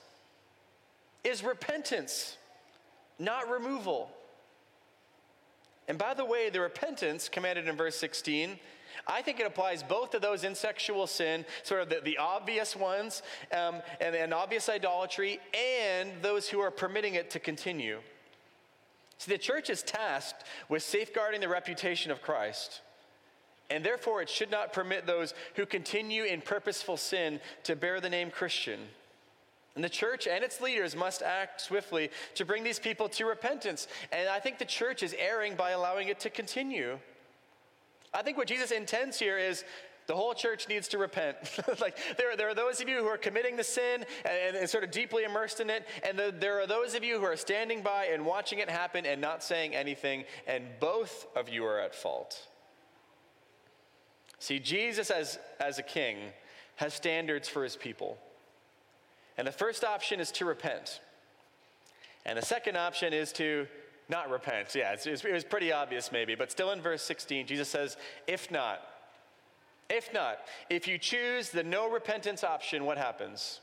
is 1.24 1.42
repentance, 1.42 2.36
not 3.18 3.48
removal. 3.48 4.10
And 5.88 5.96
by 5.96 6.12
the 6.12 6.24
way, 6.24 6.50
the 6.50 6.60
repentance 6.60 7.30
commanded 7.30 7.66
in 7.66 7.76
verse 7.76 7.96
16, 7.96 8.58
I 9.06 9.22
think 9.22 9.40
it 9.40 9.46
applies 9.46 9.82
both 9.82 10.10
to 10.10 10.18
those 10.18 10.44
in 10.44 10.54
sexual 10.54 11.06
sin, 11.06 11.46
sort 11.62 11.80
of 11.80 11.88
the, 11.88 12.00
the 12.04 12.18
obvious 12.18 12.76
ones, 12.76 13.22
um, 13.52 13.80
and, 14.02 14.14
and 14.14 14.34
obvious 14.34 14.68
idolatry, 14.68 15.40
and 15.54 16.10
those 16.20 16.48
who 16.48 16.60
are 16.60 16.70
permitting 16.70 17.14
it 17.14 17.30
to 17.30 17.38
continue. 17.38 18.00
See, 19.20 19.32
the 19.32 19.38
church 19.38 19.68
is 19.68 19.82
tasked 19.82 20.44
with 20.70 20.82
safeguarding 20.82 21.42
the 21.42 21.48
reputation 21.48 22.10
of 22.10 22.22
Christ. 22.22 22.80
And 23.68 23.84
therefore, 23.84 24.22
it 24.22 24.30
should 24.30 24.50
not 24.50 24.72
permit 24.72 25.06
those 25.06 25.34
who 25.56 25.66
continue 25.66 26.24
in 26.24 26.40
purposeful 26.40 26.96
sin 26.96 27.38
to 27.64 27.76
bear 27.76 28.00
the 28.00 28.08
name 28.08 28.30
Christian. 28.30 28.80
And 29.74 29.84
the 29.84 29.90
church 29.90 30.26
and 30.26 30.42
its 30.42 30.62
leaders 30.62 30.96
must 30.96 31.20
act 31.20 31.60
swiftly 31.60 32.08
to 32.34 32.46
bring 32.46 32.64
these 32.64 32.78
people 32.78 33.10
to 33.10 33.26
repentance. 33.26 33.88
And 34.10 34.26
I 34.26 34.40
think 34.40 34.58
the 34.58 34.64
church 34.64 35.02
is 35.02 35.14
erring 35.18 35.54
by 35.54 35.72
allowing 35.72 36.08
it 36.08 36.18
to 36.20 36.30
continue. 36.30 36.98
I 38.14 38.22
think 38.22 38.38
what 38.38 38.48
Jesus 38.48 38.70
intends 38.70 39.18
here 39.18 39.36
is 39.36 39.64
the 40.10 40.16
whole 40.16 40.34
church 40.34 40.68
needs 40.68 40.88
to 40.88 40.98
repent. 40.98 41.36
like 41.80 41.96
there, 42.18 42.36
there 42.36 42.48
are 42.48 42.54
those 42.54 42.80
of 42.80 42.88
you 42.88 42.96
who 42.96 43.06
are 43.06 43.16
committing 43.16 43.54
the 43.54 43.62
sin 43.62 44.04
and, 44.24 44.56
and 44.56 44.68
sort 44.68 44.82
of 44.82 44.90
deeply 44.90 45.22
immersed 45.22 45.60
in 45.60 45.70
it, 45.70 45.86
and 46.02 46.18
the, 46.18 46.34
there 46.36 46.60
are 46.60 46.66
those 46.66 46.96
of 46.96 47.04
you 47.04 47.20
who 47.20 47.24
are 47.24 47.36
standing 47.36 47.80
by 47.80 48.06
and 48.06 48.26
watching 48.26 48.58
it 48.58 48.68
happen 48.68 49.06
and 49.06 49.20
not 49.20 49.40
saying 49.40 49.72
anything, 49.72 50.24
and 50.48 50.64
both 50.80 51.28
of 51.36 51.48
you 51.48 51.64
are 51.64 51.78
at 51.78 51.94
fault. 51.94 52.48
See, 54.40 54.58
Jesus 54.58 55.12
as, 55.12 55.38
as 55.60 55.78
a 55.78 55.84
king 55.84 56.16
has 56.74 56.92
standards 56.92 57.48
for 57.48 57.62
his 57.62 57.76
people. 57.76 58.18
And 59.38 59.46
the 59.46 59.52
first 59.52 59.84
option 59.84 60.18
is 60.18 60.32
to 60.32 60.44
repent. 60.44 60.98
And 62.26 62.36
the 62.36 62.44
second 62.44 62.76
option 62.76 63.12
is 63.12 63.30
to 63.34 63.68
not 64.08 64.28
repent. 64.28 64.74
Yeah, 64.74 64.92
it 64.92 65.32
was 65.32 65.44
pretty 65.44 65.70
obvious 65.70 66.10
maybe, 66.10 66.34
but 66.34 66.50
still 66.50 66.72
in 66.72 66.80
verse 66.80 67.02
16, 67.02 67.46
Jesus 67.46 67.68
says, 67.68 67.96
if 68.26 68.50
not, 68.50 68.82
if 69.90 70.12
not, 70.14 70.38
if 70.70 70.88
you 70.88 70.96
choose 70.96 71.50
the 71.50 71.62
no 71.62 71.90
repentance 71.90 72.42
option, 72.44 72.84
what 72.84 72.96
happens? 72.96 73.60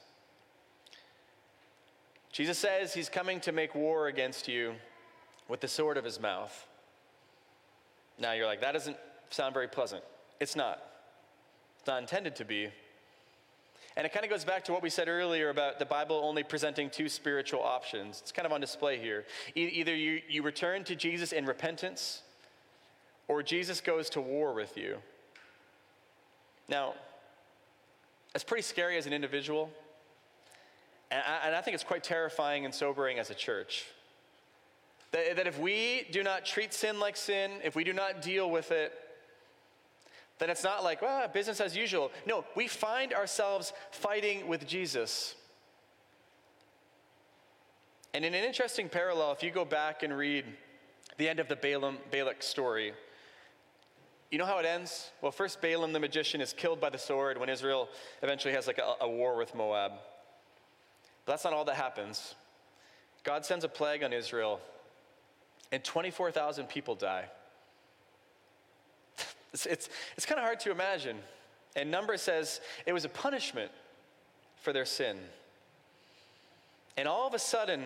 Jesus 2.32 2.60
says 2.60 2.94
he's 2.94 3.10
coming 3.10 3.40
to 3.40 3.52
make 3.52 3.74
war 3.74 4.08
against 4.08 4.48
you 4.48 4.74
with 5.48 5.62
the 5.62 5.68
sword 5.68 5.98
of 5.98 6.04
his 6.04 6.20
mouth. 6.20 6.68
Now 8.20 8.34
you're 8.34 8.46
like, 8.46 8.62
that 8.62 8.74
doesn't 8.74 8.98
sound 9.30 9.54
very 9.54 9.68
pleasant. 9.68 10.04
It's 10.40 10.56
not. 10.56 10.82
It's 11.80 11.88
not 11.88 12.00
intended 12.00 12.36
to 12.36 12.46
be. 12.46 12.70
And 13.96 14.06
it 14.06 14.14
kind 14.14 14.24
of 14.24 14.30
goes 14.30 14.46
back 14.46 14.66
to 14.66 14.74
what 14.74 14.84
we 14.84 14.92
said 14.92 15.08
earlier 15.08 15.50
about 15.50 15.80
the 15.80 15.86
Bible 15.86 16.22
only 16.24 16.44
presenting 16.44 16.92
two 16.92 17.10
spiritual 17.10 17.64
options. 17.64 18.20
It's 18.22 18.32
kind 18.32 18.46
of 18.46 18.52
on 18.52 18.62
display 18.62 19.00
here. 19.00 19.26
E- 19.56 19.72
either 19.74 19.96
you, 19.96 20.22
you 20.30 20.44
return 20.44 20.84
to 20.84 20.96
Jesus 20.96 21.32
in 21.32 21.46
repentance, 21.46 22.22
or 23.28 23.42
Jesus 23.42 23.82
goes 23.82 24.12
to 24.12 24.22
war 24.22 24.54
with 24.54 24.78
you. 24.78 24.98
Now, 26.70 26.94
it's 28.36 28.44
pretty 28.44 28.64
scary 28.64 28.98
as 28.98 29.06
an 29.06 29.14
individual, 29.14 29.70
and 31.10 31.22
I, 31.26 31.48
and 31.48 31.56
I 31.56 31.62
think 31.62 31.76
it's 31.76 31.84
quite 31.84 32.04
terrifying 32.04 32.66
and 32.66 32.74
sobering 32.74 33.20
as 33.20 33.30
a 33.30 33.36
church. 33.36 33.86
That, 35.12 35.38
that 35.38 35.48
if 35.48 35.58
we 35.60 36.08
do 36.12 36.24
not 36.24 36.46
treat 36.46 36.74
sin 36.74 37.00
like 37.00 37.16
sin, 37.16 37.52
if 37.64 37.76
we 37.76 37.84
do 37.84 37.94
not 37.94 38.22
deal 38.22 38.50
with 38.50 38.72
it, 38.72 38.94
then 40.40 40.50
it's 40.50 40.64
not 40.64 40.84
like, 40.84 41.02
well, 41.02 41.28
business 41.28 41.60
as 41.60 41.76
usual. 41.76 42.12
No, 42.26 42.46
we 42.56 42.68
find 42.68 43.14
ourselves 43.14 43.74
fighting 43.92 44.48
with 44.48 44.68
Jesus. 44.68 45.36
And 48.14 48.24
in 48.24 48.34
an 48.34 48.44
interesting 48.44 48.90
parallel, 48.90 49.32
if 49.32 49.42
you 49.42 49.52
go 49.52 49.66
back 49.66 50.04
and 50.04 50.16
read 50.16 50.46
the 51.18 51.28
end 51.28 51.40
of 51.40 51.48
the 51.48 51.56
Balaam, 51.56 51.98
Balak 52.12 52.44
story, 52.44 52.94
you 54.32 54.38
know 54.38 54.46
how 54.46 54.60
it 54.60 54.66
ends? 54.66 55.12
Well, 55.22 55.32
first, 55.32 55.62
Balaam 55.62 55.94
the 55.94 56.00
magician 56.00 56.42
is 56.42 56.52
killed 56.54 56.82
by 56.82 56.90
the 56.90 56.98
sword 56.98 57.38
when 57.38 57.50
Israel 57.50 57.88
eventually 58.22 58.54
has 58.54 58.68
like 58.68 58.78
a, 58.78 59.06
a 59.06 59.10
war 59.10 59.38
with 59.38 59.56
Moab. 59.56 59.94
But 61.26 61.34
that's 61.34 61.44
not 61.44 61.54
all 61.54 61.66
that 61.66 61.76
happens. 61.76 62.36
God 63.24 63.46
sends 63.46 63.64
a 63.64 63.70
plague 63.70 64.04
on 64.04 64.14
Israel, 64.14 64.60
and 65.72 65.84
24,000 65.84 66.68
people 66.68 66.96
die. 66.96 67.26
It's, 69.54 69.66
it's, 69.66 69.90
it's 70.18 70.26
kind 70.26 70.38
of 70.38 70.44
hard 70.44 70.60
to 70.62 70.72
imagine. 70.72 71.18
And 71.78 71.90
Numbers 71.90 72.22
says 72.22 72.60
it 72.86 72.92
was 72.92 73.06
a 73.06 73.10
punishment 73.10 73.72
for 74.58 74.74
their 74.74 74.84
sin. 74.86 75.18
And 76.98 77.08
all 77.08 77.26
of 77.28 77.34
a 77.34 77.40
sudden, 77.40 77.84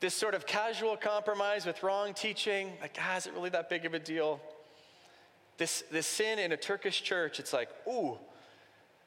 this 0.00 0.14
sort 0.14 0.34
of 0.34 0.46
casual 0.46 0.96
compromise 0.96 1.64
with 1.64 1.82
wrong 1.82 2.12
teaching, 2.12 2.72
like, 2.80 2.98
ah, 3.00 3.16
is 3.16 3.26
it 3.26 3.34
really 3.34 3.50
that 3.50 3.70
big 3.70 3.86
of 3.86 3.94
a 3.94 3.98
deal? 3.98 4.40
This, 5.58 5.82
this 5.90 6.06
sin 6.06 6.38
in 6.38 6.52
a 6.52 6.56
Turkish 6.56 7.02
church, 7.02 7.38
it's 7.38 7.52
like, 7.52 7.68
ooh, 7.86 8.16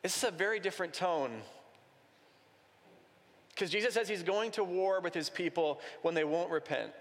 this 0.02 0.16
is 0.16 0.24
a 0.24 0.32
very 0.32 0.60
different 0.60 0.94
tone. 0.94 1.32
Because 3.50 3.70
Jesus 3.70 3.94
says 3.94 4.10
he's 4.10 4.24
going 4.24 4.52
to 4.52 4.64
war 4.64 5.00
with 5.00 5.14
his 5.14 5.30
people 5.30 5.80
when 6.02 6.14
they 6.14 6.24
won't 6.24 6.52
repent. 6.52 6.92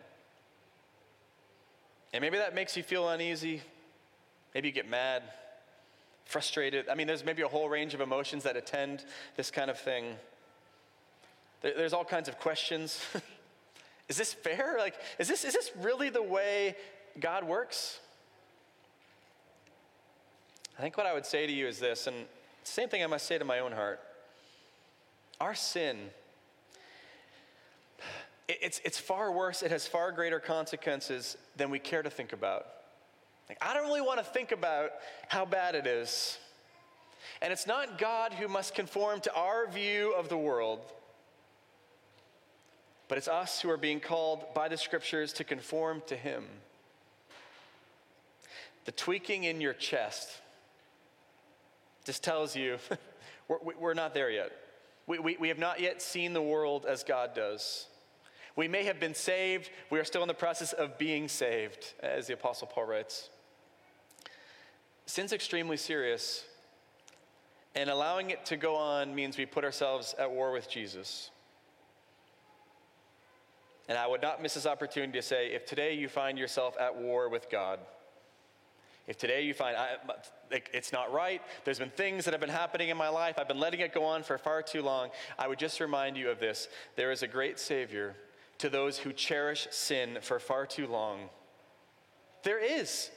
And 2.13 2.23
maybe 2.23 2.39
that 2.39 2.55
makes 2.55 2.77
you 2.77 2.83
feel 2.83 3.09
uneasy. 3.09 3.63
Maybe 4.55 4.69
you 4.69 4.75
get 4.75 4.89
mad, 4.89 5.23
frustrated. 6.25 6.89
I 6.89 6.95
mean, 6.95 7.07
there's 7.07 7.25
maybe 7.25 7.43
a 7.43 7.49
whole 7.49 7.69
range 7.69 7.95
of 7.95 8.01
emotions 8.01 8.45
that 8.45 8.57
attend 8.57 9.05
this 9.37 9.51
kind 9.51 9.71
of 9.71 9.79
thing. 9.79 10.17
There's 11.61 11.93
all 11.93 12.05
kinds 12.05 12.29
of 12.29 12.39
questions. 12.39 13.01
Is 14.09 14.17
this 14.17 14.33
fair? 14.33 14.75
Like, 14.77 14.97
is 15.21 15.29
this, 15.29 15.45
is 15.45 15.55
this 15.55 15.71
really 15.79 16.09
the 16.09 16.23
way 16.23 16.75
God 17.21 17.45
works? 17.45 18.01
I 20.81 20.83
think 20.83 20.97
what 20.97 21.05
I 21.05 21.13
would 21.13 21.27
say 21.27 21.47
to 21.47 21.53
you 21.53 21.67
is 21.67 21.79
this, 21.79 22.07
and 22.07 22.17
same 22.65 22.89
thing 22.89 23.05
I 23.05 23.07
must 23.07 23.27
say 23.27 23.37
to 23.37 23.45
my 23.45 23.59
own 23.59 23.71
heart. 23.71 24.01
Our 25.39 25.55
sin, 25.55 25.99
it's, 28.49 28.81
it's 28.83 28.99
far 28.99 29.31
worse, 29.31 29.63
it 29.63 29.71
has 29.73 29.87
far 29.87 30.11
greater 30.11 30.41
consequences 30.41 31.37
than 31.55 31.69
we 31.69 31.79
care 31.79 32.03
to 32.03 32.09
think 32.09 32.33
about. 32.33 32.67
Like, 33.51 33.59
I 33.61 33.75
don't 33.75 33.89
really 33.89 34.01
want 34.01 34.21
to 34.21 34.25
think 34.25 34.53
about 34.53 34.93
how 35.29 35.45
bad 35.45 35.75
it 35.75 35.87
is. 35.87 36.39
And 37.43 37.53
it's 37.53 37.67
not 37.67 37.99
God 37.99 38.33
who 38.33 38.49
must 38.49 38.75
conform 38.75 39.21
to 39.21 39.35
our 39.35 39.69
view 39.69 40.15
of 40.15 40.31
the 40.31 40.39
world, 40.39 40.81
but 43.07 43.19
it's 43.19 43.29
us 43.29 43.61
who 43.61 43.69
are 43.69 43.77
being 43.77 44.01
called 44.01 44.55
by 44.55 44.69
the 44.69 44.79
scriptures 44.79 45.35
to 45.35 45.45
conform 45.45 46.03
to 46.07 46.17
Him. 46.17 46.47
The 48.87 48.93
tweaking 48.93 49.45
in 49.45 49.61
your 49.61 49.75
chest 49.75 50.41
just 52.05 52.23
tells 52.23 52.57
you 52.57 52.79
we're, 53.49 53.59
we're 53.79 53.95
not 53.95 54.15
there 54.15 54.31
yet. 54.31 54.53
We, 55.07 55.19
we, 55.19 55.37
we 55.39 55.49
have 55.49 55.59
not 55.59 55.81
yet 55.81 56.01
seen 56.01 56.33
the 56.33 56.43
world 56.43 56.87
as 56.87 57.03
God 57.03 57.35
does. 57.35 57.87
We 58.57 58.69
may 58.69 58.85
have 58.85 59.01
been 59.01 59.15
saved, 59.15 59.71
we 59.91 59.99
are 59.99 60.05
still 60.05 60.23
in 60.23 60.29
the 60.29 60.35
process 60.35 60.73
of 60.73 60.99
being 60.99 61.29
saved, 61.29 61.95
as 62.03 62.27
the 62.27 62.35
Apostle 62.35 62.67
Paul 62.67 62.85
writes. 62.85 63.31
Sin's 65.07 65.33
extremely 65.33 65.77
serious, 65.77 66.45
and 67.75 67.89
allowing 67.89 68.31
it 68.31 68.45
to 68.47 68.57
go 68.57 68.77
on 68.77 69.15
means 69.15 69.39
we 69.39 69.47
put 69.47 69.65
ourselves 69.65 70.15
at 70.19 70.31
war 70.31 70.53
with 70.53 70.69
Jesus. 70.69 71.31
And 73.89 73.99
I 73.99 74.07
would 74.07 74.23
not 74.23 74.43
miss 74.43 74.55
this 74.55 74.67
opportunity 74.67 75.13
to 75.19 75.23
say 75.23 75.53
if 75.53 75.67
today 75.67 75.95
you 75.95 76.09
find 76.09 76.39
yourself 76.39 76.77
at 76.79 76.95
war 76.95 77.29
with 77.29 77.51
God, 77.51 77.81
if 79.07 79.17
today 79.17 79.43
you 79.43 79.55
find 79.55 79.77
I, 79.77 79.97
it's 80.51 80.93
not 80.93 81.13
right, 81.13 81.43
there's 81.65 81.79
been 81.79 81.91
things 81.91 82.25
that 82.25 82.33
have 82.33 82.41
been 82.41 82.49
happening 82.49 82.89
in 82.89 82.97
my 82.97 83.09
life, 83.09 83.39
I've 83.39 83.49
been 83.49 83.61
letting 83.61 83.81
it 83.81 83.95
go 83.95 84.05
on 84.05 84.23
for 84.23 84.39
far 84.39 84.63
too 84.63 84.83
long, 84.83 85.11
I 85.39 85.49
would 85.49 85.59
just 85.59 85.81
remind 85.81 86.17
you 86.17 86.31
of 86.31 86.41
this. 86.41 86.69
There 86.97 87.11
is 87.11 87.23
a 87.23 87.27
great 87.27 87.59
Savior 87.59 88.15
to 88.59 88.69
those 88.69 88.99
who 88.99 89.13
cherish 89.13 89.69
sin 89.71 90.19
for 90.21 90.39
far 90.39 90.67
too 90.67 90.87
long. 90.87 91.31
There 92.43 92.59
is. 92.59 93.11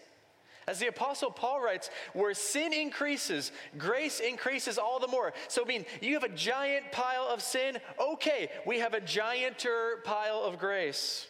As 0.65 0.79
the 0.79 0.87
Apostle 0.87 1.29
Paul 1.31 1.61
writes, 1.61 1.89
where 2.13 2.33
sin 2.33 2.71
increases, 2.71 3.51
grace 3.77 4.21
increases 4.21 4.77
all 4.77 4.99
the 4.99 5.07
more. 5.07 5.33
So, 5.49 5.63
I 5.63 5.65
mean, 5.65 5.85
you 6.01 6.13
have 6.13 6.23
a 6.23 6.29
giant 6.29 6.91
pile 6.93 7.27
of 7.29 7.41
sin, 7.41 7.79
okay, 7.99 8.49
we 8.65 8.79
have 8.79 8.93
a 8.93 9.01
gianter 9.01 10.01
pile 10.05 10.41
of 10.41 10.57
grace. 10.59 11.27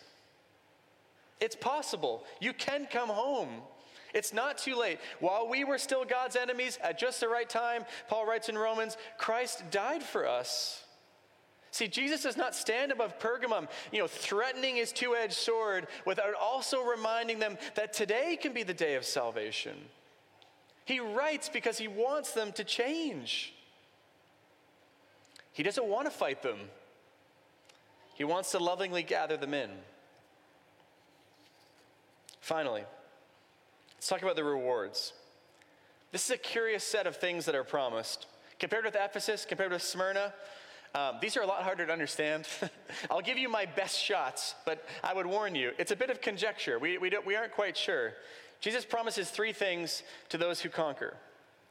It's 1.40 1.56
possible. 1.56 2.24
You 2.40 2.54
can 2.54 2.88
come 2.90 3.10
home. 3.10 3.50
It's 4.14 4.34
not 4.34 4.58
too 4.58 4.76
late. 4.76 5.00
While 5.20 5.48
we 5.50 5.64
were 5.64 5.78
still 5.78 6.06
God's 6.06 6.36
enemies 6.36 6.78
at 6.84 7.00
just 7.00 7.20
the 7.20 7.28
right 7.28 7.50
time, 7.50 7.86
Paul 8.08 8.28
writes 8.28 8.50
in 8.50 8.58
Romans, 8.58 8.98
Christ 9.18 9.64
died 9.72 10.04
for 10.04 10.28
us. 10.28 10.84
See, 11.72 11.88
Jesus 11.88 12.22
does 12.22 12.38
not 12.38 12.54
stand 12.54 12.92
above 12.92 13.18
Pergamum, 13.18 13.68
you 13.92 13.98
know, 13.98 14.08
threatening 14.08 14.76
his 14.76 14.92
two 14.92 15.16
edged 15.16 15.34
sword 15.34 15.88
without 16.06 16.36
also 16.40 16.84
reminding 16.84 17.40
them 17.40 17.58
that 17.74 17.94
today 17.94 18.38
can 18.40 18.54
be 18.54 18.62
the 18.62 18.76
day 18.76 18.94
of 18.94 19.04
salvation. 19.04 19.76
He 20.86 21.00
writes 21.00 21.50
because 21.50 21.80
he 21.80 21.88
wants 21.88 22.34
them 22.34 22.52
to 22.52 22.64
change. 22.64 23.56
He 25.52 25.64
doesn't 25.64 25.86
want 25.86 26.06
to 26.06 26.12
fight 26.12 26.44
them, 26.44 26.60
he 28.14 28.24
wants 28.24 28.52
to 28.52 28.60
lovingly 28.60 29.02
gather 29.02 29.38
them 29.38 29.56
in. 29.56 29.72
Finally, 32.40 32.84
let's 34.04 34.10
talk 34.10 34.22
about 34.22 34.36
the 34.36 34.44
rewards. 34.44 35.14
This 36.12 36.26
is 36.26 36.32
a 36.32 36.38
curious 36.38 36.84
set 36.84 37.08
of 37.08 37.16
things 37.16 37.46
that 37.46 37.56
are 37.56 37.64
promised. 37.64 38.28
Compared 38.60 38.84
with 38.84 38.98
Ephesus, 39.00 39.46
compared 39.46 39.72
with 39.72 39.82
Smyrna, 39.82 40.34
um, 40.94 41.20
these 41.22 41.38
are 41.38 41.42
a 41.42 41.46
lot 41.46 41.64
harder 41.64 41.86
to 41.86 41.94
understand. 41.94 42.46
I'll 43.10 43.22
give 43.22 43.38
you 43.38 43.48
my 43.48 43.66
best 43.66 43.98
shots, 43.98 44.56
but 44.66 44.86
I 45.06 45.14
would 45.14 45.26
warn 45.26 45.56
you, 45.56 45.72
it's 45.78 45.94
a 45.94 45.96
bit 45.96 46.10
of 46.10 46.20
conjecture. 46.20 46.80
We, 46.80 46.98
we, 46.98 47.14
we 47.26 47.38
aren't 47.38 47.54
quite 47.54 47.78
sure. 47.78 48.12
Jesus 48.60 48.84
promises 48.84 49.30
three 49.30 49.54
things 49.54 50.04
to 50.28 50.38
those 50.38 50.60
who 50.60 50.68
conquer 50.68 51.16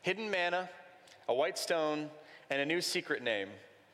hidden 0.00 0.30
manna, 0.30 0.70
a 1.28 1.34
white 1.34 1.58
stone, 1.58 2.08
and 2.48 2.62
a 2.62 2.64
new 2.64 2.80
secret 2.80 3.22
name. 3.22 3.48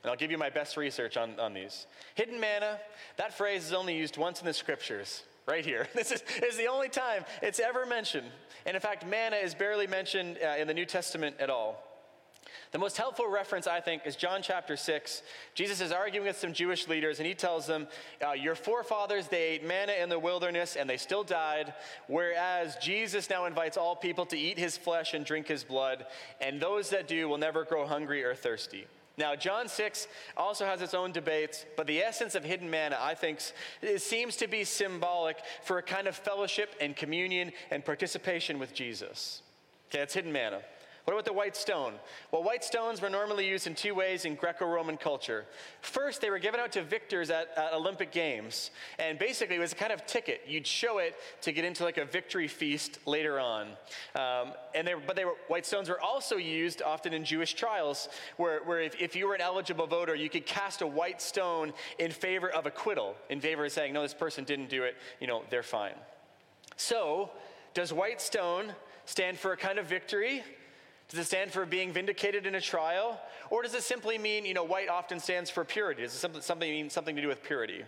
And 0.04 0.10
I'll 0.12 0.16
give 0.16 0.30
you 0.30 0.38
my 0.38 0.48
best 0.48 0.76
research 0.76 1.16
on, 1.16 1.40
on 1.40 1.54
these. 1.54 1.88
Hidden 2.14 2.38
manna, 2.38 2.78
that 3.16 3.36
phrase 3.36 3.64
is 3.64 3.72
only 3.72 3.96
used 3.96 4.16
once 4.16 4.38
in 4.38 4.46
the 4.46 4.54
scriptures, 4.54 5.24
right 5.48 5.64
here. 5.64 5.88
This 5.94 6.12
is, 6.12 6.22
is 6.46 6.56
the 6.56 6.66
only 6.68 6.88
time 6.88 7.24
it's 7.42 7.58
ever 7.58 7.84
mentioned. 7.84 8.26
And 8.66 8.76
in 8.76 8.80
fact, 8.80 9.06
manna 9.06 9.36
is 9.36 9.54
barely 9.54 9.86
mentioned 9.86 10.38
uh, 10.44 10.60
in 10.60 10.68
the 10.68 10.74
New 10.74 10.84
Testament 10.84 11.36
at 11.40 11.50
all. 11.50 11.82
The 12.70 12.78
most 12.78 12.98
helpful 12.98 13.28
reference, 13.28 13.66
I 13.66 13.80
think, 13.80 14.02
is 14.04 14.14
John 14.14 14.42
chapter 14.42 14.76
6. 14.76 15.22
Jesus 15.54 15.80
is 15.80 15.90
arguing 15.90 16.26
with 16.26 16.36
some 16.36 16.52
Jewish 16.52 16.86
leaders, 16.86 17.18
and 17.18 17.26
he 17.26 17.34
tells 17.34 17.66
them, 17.66 17.88
uh, 18.24 18.32
Your 18.32 18.54
forefathers, 18.54 19.28
they 19.28 19.42
ate 19.42 19.64
manna 19.66 19.92
in 19.92 20.10
the 20.10 20.18
wilderness, 20.18 20.76
and 20.76 20.88
they 20.88 20.98
still 20.98 21.24
died, 21.24 21.72
whereas 22.08 22.76
Jesus 22.76 23.30
now 23.30 23.46
invites 23.46 23.78
all 23.78 23.96
people 23.96 24.26
to 24.26 24.36
eat 24.36 24.58
his 24.58 24.76
flesh 24.76 25.14
and 25.14 25.24
drink 25.24 25.48
his 25.48 25.64
blood, 25.64 26.06
and 26.40 26.60
those 26.60 26.90
that 26.90 27.08
do 27.08 27.28
will 27.28 27.38
never 27.38 27.64
grow 27.64 27.86
hungry 27.86 28.22
or 28.22 28.34
thirsty. 28.34 28.86
Now, 29.18 29.34
John 29.34 29.68
6 29.68 30.06
also 30.36 30.64
has 30.64 30.80
its 30.80 30.94
own 30.94 31.10
debates, 31.10 31.66
but 31.76 31.88
the 31.88 32.00
essence 32.00 32.36
of 32.36 32.44
hidden 32.44 32.70
manna, 32.70 32.96
I 33.00 33.14
think, 33.14 33.40
seems 33.96 34.36
to 34.36 34.46
be 34.46 34.62
symbolic 34.62 35.38
for 35.64 35.78
a 35.78 35.82
kind 35.82 36.06
of 36.06 36.16
fellowship 36.16 36.74
and 36.80 36.94
communion 36.94 37.52
and 37.72 37.84
participation 37.84 38.60
with 38.60 38.72
Jesus. 38.72 39.42
Okay, 39.88 39.98
that's 39.98 40.14
hidden 40.14 40.32
manna. 40.32 40.60
What 41.08 41.14
about 41.14 41.24
the 41.24 41.32
white 41.32 41.56
stone? 41.56 41.94
Well, 42.30 42.42
white 42.42 42.62
stones 42.62 43.00
were 43.00 43.08
normally 43.08 43.48
used 43.48 43.66
in 43.66 43.74
two 43.74 43.94
ways 43.94 44.26
in 44.26 44.34
Greco 44.34 44.66
Roman 44.66 44.98
culture. 44.98 45.46
First, 45.80 46.20
they 46.20 46.28
were 46.28 46.38
given 46.38 46.60
out 46.60 46.72
to 46.72 46.82
victors 46.82 47.30
at, 47.30 47.48
at, 47.56 47.72
Olympic 47.72 48.12
Games, 48.12 48.70
and 48.98 49.18
basically 49.18 49.56
it 49.56 49.58
was 49.58 49.72
a 49.72 49.74
kind 49.74 49.90
of 49.90 50.04
ticket. 50.04 50.42
You'd 50.46 50.66
show 50.66 50.98
it 50.98 51.14
to 51.40 51.52
get 51.52 51.64
into 51.64 51.82
like 51.82 51.96
a 51.96 52.04
victory 52.04 52.46
feast 52.46 52.98
later 53.06 53.40
on. 53.40 53.68
Um, 54.14 54.52
and 54.74 54.86
they, 54.86 54.92
but 55.06 55.16
they 55.16 55.24
were, 55.24 55.36
white 55.46 55.64
stones 55.64 55.88
were 55.88 55.98
also 55.98 56.36
used 56.36 56.82
often 56.82 57.14
in 57.14 57.24
Jewish 57.24 57.54
trials, 57.54 58.10
where, 58.36 58.62
where 58.64 58.82
if, 58.82 59.00
if 59.00 59.16
you 59.16 59.28
were 59.28 59.34
an 59.34 59.40
eligible 59.40 59.86
voter, 59.86 60.14
you 60.14 60.28
could 60.28 60.44
cast 60.44 60.82
a 60.82 60.86
white 60.86 61.22
stone 61.22 61.72
in 61.98 62.10
favor 62.10 62.50
of 62.50 62.66
acquittal, 62.66 63.16
in 63.30 63.40
favor 63.40 63.64
of 63.64 63.72
saying, 63.72 63.94
no, 63.94 64.02
this 64.02 64.12
person 64.12 64.44
didn't 64.44 64.68
do 64.68 64.82
it, 64.82 64.94
you 65.22 65.26
know, 65.26 65.42
they're 65.48 65.62
fine. 65.62 65.94
So, 66.76 67.30
does 67.72 67.94
white 67.94 68.20
stone 68.20 68.74
stand 69.06 69.38
for 69.38 69.54
a 69.54 69.56
kind 69.56 69.78
of 69.78 69.86
victory? 69.86 70.44
Does 71.08 71.20
it 71.20 71.24
stand 71.24 71.52
for 71.52 71.64
being 71.64 71.92
vindicated 71.92 72.46
in 72.46 72.54
a 72.54 72.60
trial? 72.60 73.18
Or 73.50 73.62
does 73.62 73.74
it 73.74 73.82
simply 73.82 74.18
mean, 74.18 74.44
you 74.44 74.52
know, 74.52 74.64
white 74.64 74.88
often 74.88 75.20
stands 75.20 75.48
for 75.48 75.64
purity? 75.64 76.02
Does 76.02 76.22
it 76.22 76.42
something 76.44 76.70
mean 76.70 76.90
something 76.90 77.16
to 77.16 77.22
do 77.22 77.28
with 77.28 77.42
purity? 77.42 77.84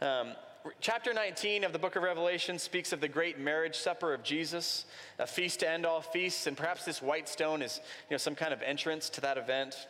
Um, 0.00 0.34
chapter 0.80 1.12
19 1.12 1.64
of 1.64 1.72
the 1.72 1.78
book 1.78 1.96
of 1.96 2.04
Revelation 2.04 2.58
speaks 2.58 2.92
of 2.92 3.00
the 3.00 3.08
great 3.08 3.38
marriage 3.38 3.76
supper 3.76 4.14
of 4.14 4.22
Jesus, 4.22 4.84
a 5.18 5.26
feast 5.26 5.60
to 5.60 5.68
end 5.68 5.84
all 5.84 6.00
feasts, 6.00 6.46
and 6.46 6.56
perhaps 6.56 6.84
this 6.84 7.02
white 7.02 7.28
stone 7.28 7.62
is, 7.62 7.80
you 8.08 8.14
know, 8.14 8.18
some 8.18 8.36
kind 8.36 8.52
of 8.52 8.62
entrance 8.62 9.10
to 9.10 9.20
that 9.20 9.36
event. 9.36 9.88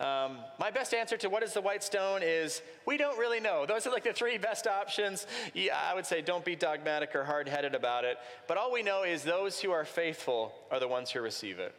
Um, 0.00 0.38
my 0.58 0.70
best 0.70 0.92
answer 0.92 1.16
to 1.18 1.28
what 1.28 1.42
is 1.42 1.52
the 1.52 1.60
white 1.60 1.82
stone 1.82 2.20
is 2.22 2.62
we 2.86 2.96
don't 2.96 3.18
really 3.18 3.40
know. 3.40 3.64
Those 3.66 3.86
are 3.86 3.90
like 3.90 4.04
the 4.04 4.12
three 4.12 4.38
best 4.38 4.66
options. 4.66 5.26
Yeah, 5.54 5.78
I 5.78 5.94
would 5.94 6.06
say 6.06 6.20
don't 6.20 6.44
be 6.44 6.56
dogmatic 6.56 7.14
or 7.14 7.24
hard 7.24 7.48
headed 7.48 7.74
about 7.74 8.04
it. 8.04 8.18
But 8.48 8.56
all 8.56 8.72
we 8.72 8.82
know 8.82 9.04
is 9.04 9.22
those 9.22 9.60
who 9.60 9.70
are 9.70 9.84
faithful 9.84 10.52
are 10.70 10.80
the 10.80 10.88
ones 10.88 11.10
who 11.10 11.20
receive 11.20 11.58
it. 11.58 11.74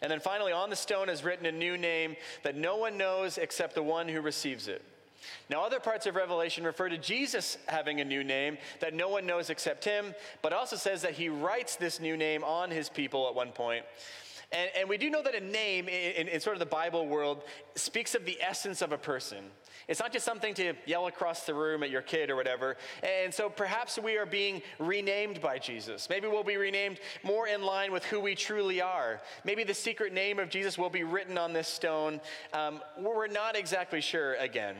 And 0.00 0.10
then 0.10 0.20
finally, 0.20 0.52
on 0.52 0.70
the 0.70 0.76
stone 0.76 1.08
is 1.08 1.24
written 1.24 1.44
a 1.46 1.52
new 1.52 1.76
name 1.76 2.16
that 2.44 2.56
no 2.56 2.76
one 2.76 2.96
knows 2.96 3.36
except 3.36 3.74
the 3.74 3.82
one 3.82 4.08
who 4.08 4.20
receives 4.20 4.68
it. 4.68 4.82
Now, 5.50 5.64
other 5.64 5.80
parts 5.80 6.06
of 6.06 6.14
Revelation 6.14 6.64
refer 6.64 6.88
to 6.88 6.98
Jesus 6.98 7.58
having 7.66 8.00
a 8.00 8.04
new 8.04 8.22
name 8.22 8.58
that 8.80 8.94
no 8.94 9.08
one 9.08 9.26
knows 9.26 9.50
except 9.50 9.84
him, 9.84 10.14
but 10.42 10.52
also 10.52 10.76
says 10.76 11.02
that 11.02 11.12
he 11.12 11.28
writes 11.28 11.76
this 11.76 12.00
new 12.00 12.16
name 12.16 12.44
on 12.44 12.70
his 12.70 12.88
people 12.88 13.28
at 13.28 13.34
one 13.34 13.50
point. 13.50 13.84
And, 14.50 14.70
and 14.78 14.88
we 14.88 14.96
do 14.96 15.10
know 15.10 15.22
that 15.22 15.34
a 15.34 15.40
name 15.40 15.88
in, 15.88 16.28
in, 16.28 16.40
sort 16.40 16.56
of 16.56 16.60
the 16.60 16.66
Bible 16.66 17.06
world 17.06 17.42
speaks 17.74 18.14
of 18.14 18.24
the 18.24 18.38
essence 18.40 18.80
of 18.80 18.92
a 18.92 18.98
person. 18.98 19.44
It's 19.88 20.00
not 20.00 20.10
just 20.12 20.24
something 20.24 20.54
to 20.54 20.72
yell 20.86 21.06
across 21.06 21.44
the 21.44 21.54
room 21.54 21.82
at 21.82 21.90
your 21.90 22.00
kid 22.00 22.30
or 22.30 22.36
whatever. 22.36 22.76
And 23.02 23.32
so 23.32 23.50
perhaps 23.50 23.98
we 23.98 24.16
are 24.16 24.24
being 24.24 24.62
renamed 24.78 25.42
by 25.42 25.58
Jesus. 25.58 26.08
Maybe 26.08 26.28
we'll 26.28 26.44
be 26.44 26.56
renamed 26.56 26.98
more 27.22 27.46
in 27.46 27.62
line 27.62 27.92
with 27.92 28.04
who 28.04 28.20
we 28.20 28.34
truly 28.34 28.80
are. 28.80 29.20
Maybe 29.44 29.64
the 29.64 29.74
secret 29.74 30.14
name 30.14 30.38
of 30.38 30.48
Jesus 30.48 30.78
will 30.78 30.90
be 30.90 31.04
written 31.04 31.36
on 31.36 31.52
this 31.52 31.68
stone. 31.68 32.20
Um, 32.54 32.80
we're 32.98 33.26
not 33.26 33.54
exactly 33.54 34.00
sure 34.00 34.34
again. 34.36 34.76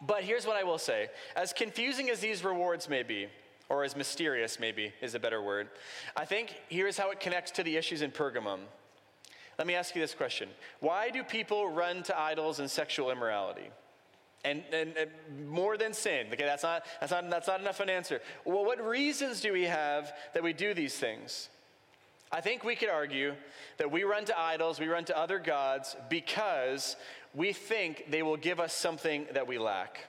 But 0.00 0.22
here's 0.22 0.46
what 0.46 0.56
I 0.56 0.62
will 0.62 0.78
say 0.78 1.08
as 1.34 1.52
confusing 1.52 2.10
as 2.10 2.20
these 2.20 2.44
rewards 2.44 2.88
may 2.88 3.02
be, 3.02 3.28
or 3.68 3.84
as 3.84 3.96
mysterious, 3.96 4.58
maybe 4.58 4.92
is 5.00 5.14
a 5.14 5.18
better 5.18 5.42
word. 5.42 5.68
I 6.16 6.24
think 6.24 6.54
here's 6.68 6.96
how 6.96 7.10
it 7.10 7.20
connects 7.20 7.50
to 7.52 7.62
the 7.62 7.76
issues 7.76 8.02
in 8.02 8.10
Pergamum. 8.10 8.60
Let 9.58 9.66
me 9.66 9.74
ask 9.74 9.94
you 9.94 10.00
this 10.00 10.14
question 10.14 10.48
Why 10.80 11.10
do 11.10 11.22
people 11.22 11.68
run 11.68 12.02
to 12.04 12.18
idols 12.18 12.60
and 12.60 12.70
sexual 12.70 13.10
immorality? 13.10 13.70
And, 14.44 14.62
and, 14.72 14.96
and, 14.96 15.48
more 15.48 15.76
than 15.76 15.92
sin. 15.92 16.28
Okay, 16.32 16.44
that's 16.44 16.62
not, 16.62 16.84
that's, 17.00 17.10
not, 17.10 17.28
that's 17.28 17.48
not 17.48 17.60
enough 17.60 17.80
of 17.80 17.88
an 17.88 17.90
answer. 17.90 18.22
Well, 18.44 18.64
what 18.64 18.80
reasons 18.80 19.40
do 19.40 19.52
we 19.52 19.64
have 19.64 20.12
that 20.32 20.44
we 20.44 20.52
do 20.52 20.74
these 20.74 20.96
things? 20.96 21.48
I 22.30 22.40
think 22.40 22.62
we 22.62 22.76
could 22.76 22.88
argue 22.88 23.34
that 23.78 23.90
we 23.90 24.04
run 24.04 24.24
to 24.26 24.38
idols, 24.38 24.78
we 24.78 24.86
run 24.86 25.04
to 25.06 25.18
other 25.18 25.40
gods 25.40 25.96
because 26.08 26.94
we 27.34 27.52
think 27.52 28.04
they 28.10 28.22
will 28.22 28.36
give 28.36 28.60
us 28.60 28.72
something 28.72 29.26
that 29.32 29.48
we 29.48 29.58
lack. 29.58 30.08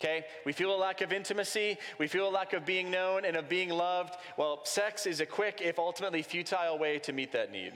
Okay? 0.00 0.24
We 0.44 0.52
feel 0.52 0.74
a 0.74 0.76
lack 0.76 1.00
of 1.00 1.12
intimacy, 1.12 1.78
we 1.98 2.06
feel 2.06 2.28
a 2.28 2.30
lack 2.30 2.52
of 2.52 2.66
being 2.66 2.90
known 2.90 3.24
and 3.24 3.36
of 3.36 3.48
being 3.48 3.70
loved. 3.70 4.16
Well, 4.36 4.60
sex 4.64 5.06
is 5.06 5.20
a 5.20 5.26
quick, 5.26 5.60
if 5.62 5.78
ultimately 5.78 6.22
futile, 6.22 6.78
way 6.78 6.98
to 7.00 7.12
meet 7.12 7.32
that 7.32 7.52
need. 7.52 7.72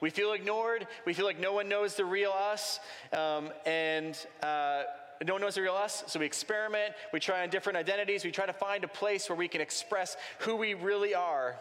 We 0.00 0.10
feel 0.10 0.32
ignored, 0.32 0.86
we 1.06 1.14
feel 1.14 1.24
like 1.24 1.40
no 1.40 1.52
one 1.52 1.68
knows 1.68 1.94
the 1.94 2.04
real 2.04 2.30
us, 2.30 2.78
um, 3.12 3.50
and 3.64 4.18
uh, 4.42 4.82
no 5.26 5.34
one 5.34 5.40
knows 5.40 5.54
the 5.54 5.62
real 5.62 5.74
us, 5.74 6.04
so 6.06 6.20
we 6.20 6.26
experiment, 6.26 6.92
we 7.12 7.20
try 7.20 7.42
on 7.42 7.48
different 7.48 7.78
identities, 7.78 8.24
we 8.24 8.30
try 8.30 8.44
to 8.44 8.52
find 8.52 8.84
a 8.84 8.88
place 8.88 9.28
where 9.28 9.38
we 9.38 9.48
can 9.48 9.60
express 9.60 10.16
who 10.40 10.56
we 10.56 10.74
really 10.74 11.14
are. 11.14 11.56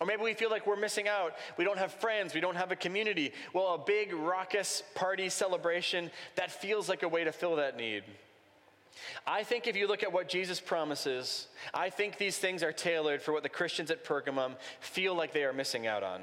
Or 0.00 0.06
maybe 0.06 0.22
we 0.22 0.34
feel 0.34 0.50
like 0.50 0.66
we're 0.66 0.76
missing 0.76 1.06
out. 1.06 1.34
We 1.56 1.64
don't 1.64 1.78
have 1.78 1.92
friends. 1.92 2.34
We 2.34 2.40
don't 2.40 2.56
have 2.56 2.72
a 2.72 2.76
community. 2.76 3.32
Well, 3.52 3.74
a 3.74 3.78
big, 3.78 4.12
raucous 4.12 4.82
party 4.96 5.28
celebration, 5.28 6.10
that 6.34 6.50
feels 6.50 6.88
like 6.88 7.04
a 7.04 7.08
way 7.08 7.22
to 7.22 7.30
fill 7.30 7.56
that 7.56 7.76
need. 7.76 8.02
I 9.26 9.42
think 9.42 9.66
if 9.66 9.76
you 9.76 9.86
look 9.86 10.02
at 10.02 10.12
what 10.12 10.28
Jesus 10.28 10.60
promises, 10.60 11.48
I 11.72 11.90
think 11.90 12.18
these 12.18 12.38
things 12.38 12.62
are 12.62 12.72
tailored 12.72 13.22
for 13.22 13.32
what 13.32 13.42
the 13.42 13.48
Christians 13.48 13.90
at 13.90 14.04
Pergamum 14.04 14.54
feel 14.80 15.14
like 15.14 15.32
they 15.32 15.44
are 15.44 15.52
missing 15.52 15.86
out 15.86 16.02
on. 16.02 16.22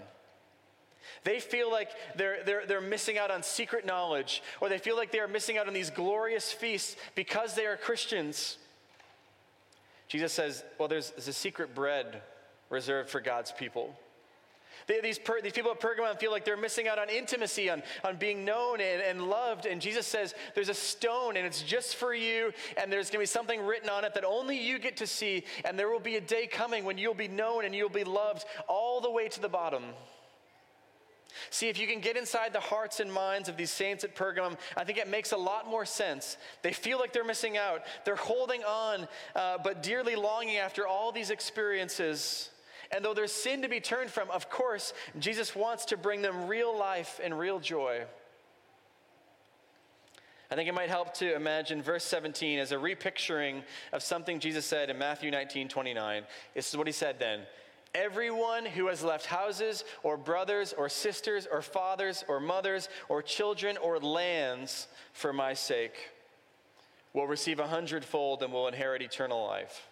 They 1.23 1.39
feel 1.39 1.69
like 1.69 1.89
they're, 2.15 2.43
they're, 2.43 2.65
they're 2.65 2.81
missing 2.81 3.17
out 3.17 3.31
on 3.31 3.43
secret 3.43 3.85
knowledge, 3.85 4.41
or 4.59 4.69
they 4.69 4.77
feel 4.77 4.95
like 4.95 5.11
they 5.11 5.19
are 5.19 5.27
missing 5.27 5.57
out 5.57 5.67
on 5.67 5.73
these 5.73 5.89
glorious 5.89 6.51
feasts 6.51 6.95
because 7.15 7.53
they 7.53 7.65
are 7.65 7.77
Christians. 7.77 8.57
Jesus 10.07 10.33
says, 10.33 10.63
Well, 10.79 10.87
there's, 10.87 11.11
there's 11.11 11.27
a 11.27 11.33
secret 11.33 11.75
bread 11.75 12.21
reserved 12.69 13.09
for 13.09 13.19
God's 13.19 13.51
people. 13.51 13.95
They, 14.87 14.99
these, 15.01 15.19
per, 15.19 15.41
these 15.41 15.53
people 15.53 15.71
at 15.71 15.79
Pergamum 15.79 16.19
feel 16.19 16.31
like 16.31 16.45
they're 16.45 16.57
missing 16.57 16.87
out 16.87 16.99
on 16.99 17.09
intimacy, 17.09 17.69
on, 17.69 17.83
on 18.03 18.17
being 18.17 18.45
known 18.45 18.81
and, 18.81 19.01
and 19.01 19.23
loved. 19.27 19.65
And 19.65 19.81
Jesus 19.81 20.07
says, 20.07 20.33
There's 20.55 20.69
a 20.69 20.73
stone 20.73 21.37
and 21.37 21.45
it's 21.45 21.61
just 21.61 21.95
for 21.95 22.13
you, 22.13 22.51
and 22.77 22.91
there's 22.91 23.09
going 23.09 23.19
to 23.19 23.23
be 23.23 23.25
something 23.25 23.61
written 23.61 23.89
on 23.89 24.05
it 24.05 24.13
that 24.13 24.23
only 24.23 24.57
you 24.57 24.79
get 24.79 24.97
to 24.97 25.07
see. 25.07 25.43
And 25.65 25.77
there 25.77 25.89
will 25.89 25.99
be 25.99 26.15
a 26.15 26.21
day 26.21 26.47
coming 26.47 26.83
when 26.83 26.97
you'll 26.97 27.13
be 27.13 27.27
known 27.27 27.65
and 27.65 27.75
you'll 27.75 27.89
be 27.89 28.03
loved 28.03 28.45
all 28.67 29.01
the 29.01 29.11
way 29.11 29.27
to 29.29 29.39
the 29.39 29.49
bottom. 29.49 29.83
See, 31.49 31.69
if 31.69 31.79
you 31.79 31.87
can 31.87 31.99
get 31.99 32.17
inside 32.17 32.53
the 32.53 32.59
hearts 32.59 32.99
and 32.99 33.11
minds 33.11 33.49
of 33.49 33.57
these 33.57 33.71
saints 33.71 34.03
at 34.03 34.15
Pergamum, 34.15 34.57
I 34.77 34.83
think 34.83 34.97
it 34.97 35.07
makes 35.07 35.31
a 35.31 35.37
lot 35.37 35.67
more 35.67 35.85
sense. 35.85 36.37
They 36.61 36.73
feel 36.73 36.99
like 36.99 37.13
they're 37.13 37.23
missing 37.23 37.57
out. 37.57 37.83
They're 38.05 38.15
holding 38.15 38.63
on, 38.63 39.07
uh, 39.35 39.57
but 39.63 39.83
dearly 39.83 40.15
longing 40.15 40.57
after 40.57 40.87
all 40.87 41.11
these 41.11 41.29
experiences. 41.29 42.50
And 42.93 43.03
though 43.03 43.13
there's 43.13 43.31
sin 43.31 43.61
to 43.61 43.69
be 43.69 43.79
turned 43.79 44.09
from, 44.09 44.29
of 44.29 44.49
course, 44.49 44.93
Jesus 45.19 45.55
wants 45.55 45.85
to 45.85 45.97
bring 45.97 46.21
them 46.21 46.47
real 46.47 46.77
life 46.77 47.19
and 47.23 47.37
real 47.37 47.59
joy. 47.59 48.03
I 50.51 50.55
think 50.55 50.67
it 50.67 50.73
might 50.73 50.89
help 50.89 51.13
to 51.15 51.33
imagine 51.33 51.81
verse 51.81 52.03
17 52.03 52.59
as 52.59 52.73
a 52.73 52.79
repicturing 52.79 53.63
of 53.93 54.03
something 54.03 54.39
Jesus 54.39 54.65
said 54.65 54.89
in 54.89 54.97
Matthew 54.97 55.31
19 55.31 55.69
29. 55.69 56.23
This 56.53 56.69
is 56.69 56.75
what 56.75 56.87
he 56.87 56.93
said 56.93 57.19
then 57.19 57.41
Everyone 57.93 58.65
who 58.65 58.87
has 58.87 59.03
left 59.03 59.25
houses, 59.25 59.83
or 60.03 60.15
brothers, 60.15 60.73
or 60.73 60.87
sisters, 60.87 61.47
or 61.49 61.61
fathers, 61.61 62.23
or 62.27 62.39
mothers, 62.39 62.87
or 63.09 63.21
children, 63.21 63.77
or 63.77 63.99
lands 63.99 64.87
for 65.13 65.33
my 65.33 65.53
sake 65.53 66.11
will 67.13 67.27
receive 67.27 67.59
a 67.59 67.67
hundredfold 67.67 68.43
and 68.43 68.53
will 68.53 68.67
inherit 68.67 69.01
eternal 69.01 69.45
life. 69.45 69.89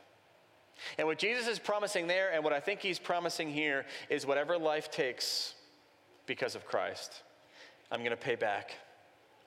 And 0.98 1.08
what 1.08 1.18
Jesus 1.18 1.48
is 1.48 1.60
promising 1.60 2.08
there, 2.08 2.32
and 2.32 2.44
what 2.44 2.54
I 2.54 2.60
think 2.60 2.82
he's 2.82 3.00
promising 3.00 3.52
here, 3.52 3.86
is 4.10 4.26
whatever 4.26 4.58
life 4.58 4.92
takes 4.92 5.54
because 6.26 6.56
of 6.56 6.66
Christ, 6.66 7.24
I'm 7.92 8.00
going 8.00 8.12
to 8.12 8.18
pay 8.18 8.36
back. 8.36 8.76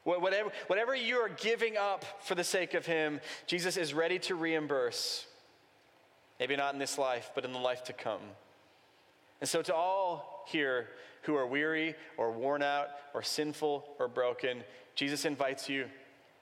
Whatever, 0.04 0.50
whatever 0.66 0.96
you 0.96 1.16
are 1.18 1.28
giving 1.28 1.76
up 1.76 2.04
for 2.24 2.34
the 2.34 2.42
sake 2.42 2.74
of 2.74 2.84
him, 2.84 3.20
Jesus 3.46 3.76
is 3.76 3.94
ready 3.94 4.18
to 4.20 4.34
reimburse. 4.34 5.26
Maybe 6.40 6.56
not 6.56 6.72
in 6.72 6.80
this 6.80 6.98
life, 6.98 7.30
but 7.36 7.44
in 7.44 7.52
the 7.52 7.60
life 7.60 7.84
to 7.84 7.92
come. 7.92 8.20
And 9.40 9.48
so, 9.48 9.62
to 9.62 9.74
all 9.74 10.44
here 10.48 10.88
who 11.22 11.36
are 11.36 11.46
weary 11.46 11.94
or 12.16 12.32
worn 12.32 12.64
out 12.64 12.88
or 13.14 13.22
sinful 13.22 13.84
or 14.00 14.08
broken, 14.08 14.64
Jesus 14.96 15.24
invites 15.24 15.68
you 15.68 15.86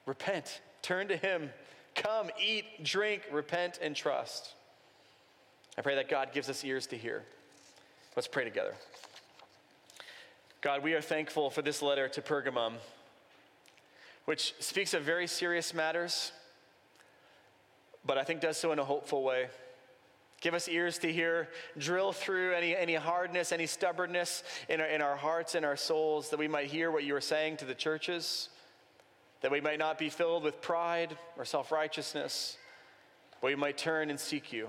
repent, 0.06 0.62
turn 0.82 1.08
to 1.08 1.16
him, 1.16 1.50
come, 1.94 2.30
eat, 2.42 2.64
drink, 2.82 3.22
repent, 3.30 3.78
and 3.82 3.94
trust. 3.94 4.54
I 5.80 5.82
pray 5.82 5.94
that 5.94 6.10
God 6.10 6.34
gives 6.34 6.50
us 6.50 6.62
ears 6.62 6.86
to 6.88 6.96
hear. 6.98 7.22
Let's 8.14 8.28
pray 8.28 8.44
together. 8.44 8.74
God, 10.60 10.82
we 10.82 10.92
are 10.92 11.00
thankful 11.00 11.48
for 11.48 11.62
this 11.62 11.80
letter 11.80 12.06
to 12.06 12.20
Pergamum, 12.20 12.74
which 14.26 14.54
speaks 14.60 14.92
of 14.92 15.04
very 15.04 15.26
serious 15.26 15.72
matters, 15.72 16.32
but 18.04 18.18
I 18.18 18.24
think 18.24 18.42
does 18.42 18.58
so 18.58 18.72
in 18.72 18.78
a 18.78 18.84
hopeful 18.84 19.22
way. 19.22 19.46
Give 20.42 20.52
us 20.52 20.68
ears 20.68 20.98
to 20.98 21.10
hear, 21.10 21.48
drill 21.78 22.12
through 22.12 22.52
any, 22.52 22.76
any 22.76 22.96
hardness, 22.96 23.50
any 23.50 23.64
stubbornness 23.64 24.42
in 24.68 24.82
our, 24.82 24.86
in 24.86 25.00
our 25.00 25.16
hearts 25.16 25.54
and 25.54 25.64
our 25.64 25.76
souls, 25.76 26.28
that 26.28 26.38
we 26.38 26.46
might 26.46 26.66
hear 26.66 26.90
what 26.90 27.04
you 27.04 27.16
are 27.16 27.22
saying 27.22 27.56
to 27.56 27.64
the 27.64 27.74
churches, 27.74 28.50
that 29.40 29.50
we 29.50 29.62
might 29.62 29.78
not 29.78 29.96
be 29.96 30.10
filled 30.10 30.42
with 30.42 30.60
pride 30.60 31.16
or 31.38 31.46
self 31.46 31.72
righteousness, 31.72 32.58
but 33.40 33.46
we 33.46 33.54
might 33.54 33.78
turn 33.78 34.10
and 34.10 34.20
seek 34.20 34.52
you. 34.52 34.68